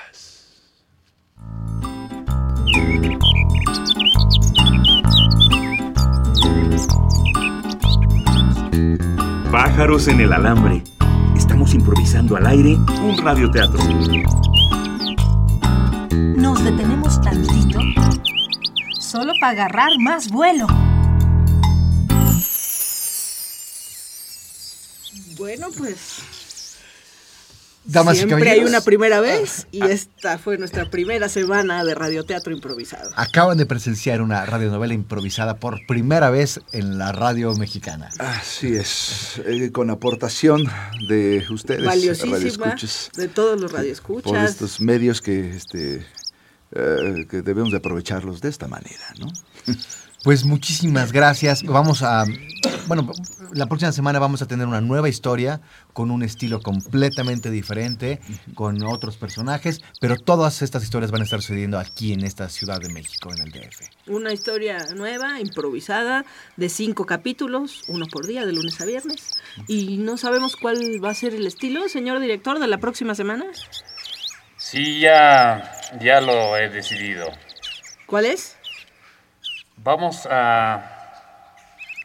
Pájaros 9.51 10.07
en 10.07 10.21
el 10.21 10.33
alambre. 10.33 10.83
Estamos 11.35 11.73
improvisando 11.73 12.35
al 12.35 12.45
aire 12.47 12.75
un 12.75 13.17
radioteatro. 13.17 13.79
Nos 16.37 16.63
detenemos 16.63 17.21
tantito 17.21 17.64
solo 19.15 19.31
para 19.39 19.51
agarrar 19.53 19.91
más 19.97 20.29
vuelo. 20.29 20.67
Bueno, 25.37 25.67
pues 25.77 26.77
Damas 27.85 28.15
y 28.17 28.19
Siempre 28.21 28.49
hay 28.49 28.61
una 28.61 28.81
primera 28.81 29.21
vez 29.21 29.67
y 29.71 29.83
esta 29.85 30.37
fue 30.37 30.57
nuestra 30.57 30.89
primera 30.89 31.29
semana 31.29 31.85
de 31.85 31.95
radioteatro 31.95 32.51
improvisado. 32.51 33.11
Acaban 33.15 33.57
de 33.57 33.65
presenciar 33.65 34.21
una 34.21 34.45
radionovela 34.45 34.93
improvisada 34.93 35.57
por 35.59 35.85
primera 35.85 36.29
vez 36.29 36.59
en 36.73 36.97
la 36.97 37.11
radio 37.11 37.53
mexicana. 37.55 38.09
Así 38.19 38.75
es, 38.75 39.41
eh, 39.45 39.71
con 39.71 39.91
aportación 39.91 40.65
de 41.07 41.45
ustedes, 41.49 41.85
Valiosísima 41.85 42.35
radioescuchas, 42.37 43.11
de 43.15 43.27
todos 43.29 43.61
los 43.61 43.71
por 43.71 43.79
radioescuchas. 43.79 44.49
estos 44.49 44.81
medios 44.81 45.21
que, 45.21 45.55
este, 45.55 46.05
eh, 46.71 47.25
que 47.29 47.41
debemos 47.41 47.71
de 47.71 47.77
aprovecharlos 47.77 48.41
de 48.41 48.49
esta 48.49 48.67
manera, 48.67 49.13
¿no? 49.19 49.27
Pues 50.25 50.43
muchísimas 50.43 51.11
gracias. 51.11 51.61
Vamos 51.61 52.01
a. 52.01 52.25
Bueno, 52.87 53.11
la 53.53 53.67
próxima 53.67 53.91
semana 53.91 54.17
vamos 54.17 54.41
a 54.41 54.47
tener 54.47 54.65
una 54.65 54.81
nueva 54.81 55.07
historia 55.07 55.61
con 55.93 56.09
un 56.09 56.23
estilo 56.23 56.61
completamente 56.61 57.51
diferente, 57.51 58.19
con 58.55 58.83
otros 58.83 59.17
personajes, 59.17 59.81
pero 60.01 60.17
todas 60.17 60.63
estas 60.63 60.81
historias 60.81 61.11
van 61.11 61.21
a 61.21 61.25
estar 61.25 61.43
sucediendo 61.43 61.77
aquí 61.77 62.11
en 62.11 62.23
esta 62.23 62.49
Ciudad 62.49 62.79
de 62.79 62.91
México, 62.91 63.31
en 63.31 63.41
el 63.41 63.51
DF. 63.51 63.81
Una 64.07 64.33
historia 64.33 64.79
nueva, 64.95 65.39
improvisada, 65.39 66.25
de 66.57 66.69
cinco 66.69 67.05
capítulos, 67.05 67.83
uno 67.87 68.07
por 68.07 68.25
día, 68.25 68.47
de 68.47 68.53
lunes 68.53 68.81
a 68.81 68.85
viernes. 68.85 69.37
Y 69.67 69.97
no 69.97 70.17
sabemos 70.17 70.55
cuál 70.55 70.79
va 71.03 71.11
a 71.11 71.13
ser 71.13 71.35
el 71.35 71.45
estilo, 71.45 71.87
señor 71.87 72.19
director, 72.19 72.57
de 72.57 72.65
la 72.65 72.79
próxima 72.79 73.13
semana. 73.13 73.45
Sí, 74.65 74.99
ya, 74.99 75.71
ya 76.01 76.21
lo 76.21 76.57
he 76.57 76.69
decidido. 76.69 77.31
¿Cuál 78.07 78.25
es? 78.25 78.57
Vamos 79.77 80.27
a... 80.27 80.91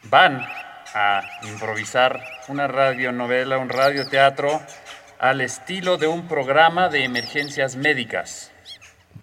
Van 0.03 0.45
a 0.93 1.23
improvisar 1.41 2.23
una 2.49 2.67
radionovela, 2.67 3.57
un 3.57 3.67
radioteatro 3.67 4.61
al 5.17 5.41
estilo 5.41 5.97
de 5.97 6.05
un 6.05 6.27
programa 6.27 6.87
de 6.89 7.03
emergencias 7.03 7.75
médicas. 7.77 8.51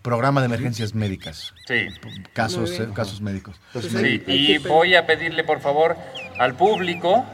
Programa 0.02 0.40
de 0.40 0.46
emergencias 0.46 0.96
médicas, 0.96 1.54
Sí. 1.68 1.86
casos, 2.32 2.72
eh, 2.80 2.88
casos 2.92 3.20
médicos. 3.20 3.60
Pues 3.72 3.84
Sí, 3.84 4.20
y 4.26 4.58
voy 4.58 4.96
a 4.96 5.06
pedirle 5.06 5.44
por 5.44 5.60
favor 5.60 5.96
al 6.40 6.56
público 6.56 7.24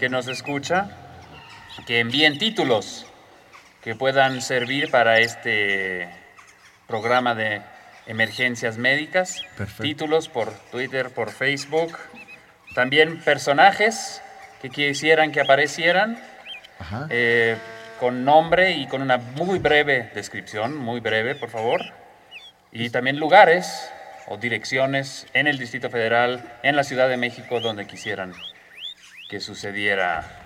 que 0.00 0.08
nos 0.08 0.26
escucha 0.26 0.90
que 1.86 2.00
envíen 2.00 2.36
títulos 2.36 3.06
que 3.86 3.94
puedan 3.94 4.42
servir 4.42 4.90
para 4.90 5.20
este 5.20 6.08
programa 6.88 7.36
de 7.36 7.62
emergencias 8.08 8.78
médicas. 8.78 9.44
Perfecto. 9.56 9.84
Títulos 9.84 10.28
por 10.28 10.52
Twitter, 10.72 11.10
por 11.10 11.30
Facebook. 11.30 11.96
También 12.74 13.20
personajes 13.20 14.20
que 14.60 14.70
quisieran 14.70 15.30
que 15.30 15.40
aparecieran 15.40 16.18
Ajá. 16.80 17.06
eh, 17.10 17.58
con 18.00 18.24
nombre 18.24 18.72
y 18.72 18.88
con 18.88 19.02
una 19.02 19.18
muy 19.18 19.60
breve 19.60 20.10
descripción, 20.16 20.76
muy 20.76 20.98
breve, 20.98 21.36
por 21.36 21.50
favor. 21.50 21.80
Y 22.72 22.90
también 22.90 23.20
lugares 23.20 23.88
o 24.26 24.36
direcciones 24.36 25.28
en 25.32 25.46
el 25.46 25.58
Distrito 25.58 25.90
Federal, 25.90 26.58
en 26.64 26.74
la 26.74 26.82
Ciudad 26.82 27.08
de 27.08 27.18
México, 27.18 27.60
donde 27.60 27.86
quisieran 27.86 28.32
que 29.28 29.38
sucediera 29.38 30.45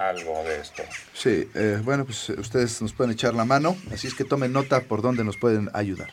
algo 0.00 0.42
de 0.44 0.60
esto. 0.60 0.82
Sí, 1.12 1.48
eh, 1.54 1.80
bueno, 1.84 2.04
pues 2.04 2.30
eh, 2.30 2.34
ustedes 2.38 2.80
nos 2.80 2.92
pueden 2.92 3.12
echar 3.12 3.34
la 3.34 3.44
mano, 3.44 3.76
así 3.92 4.06
es 4.06 4.14
que 4.14 4.24
tomen 4.24 4.52
nota 4.52 4.80
por 4.80 5.02
dónde 5.02 5.24
nos 5.24 5.36
pueden 5.36 5.70
ayudar. 5.74 6.10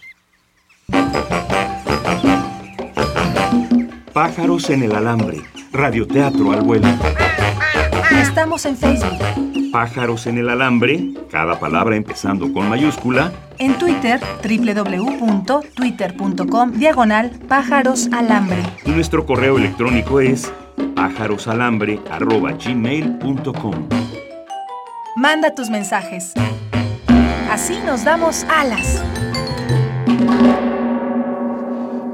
Pájaros 4.13 4.69
en 4.69 4.83
el 4.83 4.95
alambre. 4.95 5.41
Radioteatro 5.71 6.51
al 6.51 6.61
vuelo. 6.61 6.87
Estamos 8.19 8.65
en 8.65 8.75
Facebook, 8.75 9.19
Pájaros 9.71 10.27
en 10.27 10.37
el 10.37 10.49
alambre, 10.49 11.13
cada 11.31 11.59
palabra 11.59 11.95
empezando 11.95 12.51
con 12.53 12.69
mayúscula, 12.69 13.31
en 13.59 13.75
Twitter, 13.77 14.19
www.twitter.com, 14.43 16.71
diagonal 16.73 17.31
pájaros 17.47 18.09
alambre. 18.13 18.61
y 18.85 18.91
nuestro 18.91 19.25
correo 19.25 19.57
electrónico 19.57 20.19
es 20.19 20.51
pájarosalambre.gmail.com. 20.95 23.89
Manda 25.15 25.55
tus 25.55 25.69
mensajes. 25.69 26.33
Así 27.51 27.79
nos 27.85 28.03
damos 28.03 28.43
alas. 28.43 29.01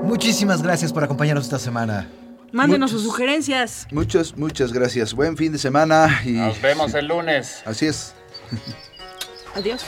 Muchísimas 0.04 0.62
gracias 0.62 0.94
por 0.94 1.04
acompañarnos 1.04 1.46
esta 1.46 1.58
semana. 1.60 2.08
Mándenos 2.54 2.92
Muchos- 2.92 3.04
sus 3.04 3.12
sugerencias. 3.12 3.88
Muchas, 3.92 4.38
muchas 4.38 4.72
gracias. 4.72 5.14
Buen 5.14 5.36
fin 5.36 5.52
de 5.52 5.58
semana 5.58 6.22
y... 6.24 6.34
Nos 6.34 6.62
vemos 6.62 6.94
el 6.94 7.08
lunes. 7.08 7.62
Así 7.66 7.88
es. 7.88 8.14
Adiós. 9.56 9.84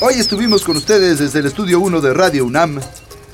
Hoy 0.00 0.14
estuvimos 0.14 0.62
con 0.64 0.76
ustedes 0.76 1.18
desde 1.18 1.38
el 1.40 1.46
estudio 1.46 1.80
1 1.80 2.00
de 2.00 2.12
Radio 2.14 2.44
UNAM, 2.44 2.80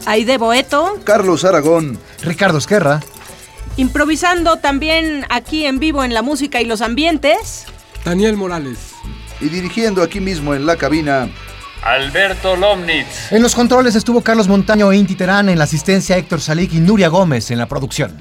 Aide 0.06 0.38
Boeto, 0.38 0.98
Carlos 1.04 1.44
Aragón, 1.44 1.98
Ricardo 2.22 2.58
Esquerra. 2.58 3.00
improvisando 3.76 4.56
también 4.58 5.24
aquí 5.28 5.66
en 5.66 5.78
vivo 5.80 6.04
en 6.04 6.14
la 6.14 6.22
música 6.22 6.60
y 6.60 6.64
los 6.64 6.80
ambientes. 6.80 7.64
Daniel 8.04 8.36
Morales. 8.36 8.78
y 9.40 9.48
dirigiendo 9.48 10.02
aquí 10.02 10.20
mismo 10.20 10.54
en 10.54 10.66
la 10.66 10.76
cabina, 10.76 11.28
Alberto 11.83 12.57
Lomnitz. 12.57 13.33
En 13.33 13.42
los 13.42 13.55
controles 13.55 13.95
estuvo 13.95 14.23
Carlos 14.23 14.49
Montaño 14.49 14.92
e 14.92 14.97
Inti 14.97 15.14
Terán, 15.14 15.49
en 15.49 15.59
la 15.59 15.64
asistencia 15.64 16.16
Héctor 16.16 16.40
Salik 16.40 16.73
y 16.73 16.81
Nuria 16.81 17.09
Gómez 17.09 17.51
en 17.51 17.59
la 17.59 17.66
producción. 17.66 18.16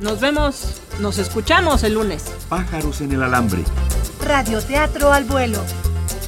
Nos 0.00 0.20
vemos, 0.20 0.80
nos 1.00 1.18
escuchamos 1.18 1.82
el 1.82 1.94
lunes. 1.94 2.24
Pájaros 2.48 3.00
en 3.00 3.12
el 3.12 3.22
alambre. 3.22 3.64
Radioteatro 4.24 5.12
al 5.12 5.24
vuelo. 5.24 5.58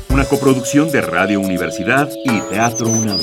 Una 0.09 0.25
coproducción 0.25 0.91
de 0.91 1.03
Radio 1.03 1.41
Universidad 1.41 2.09
y 2.25 2.41
Teatro 2.51 2.89
UNAM. 2.89 3.21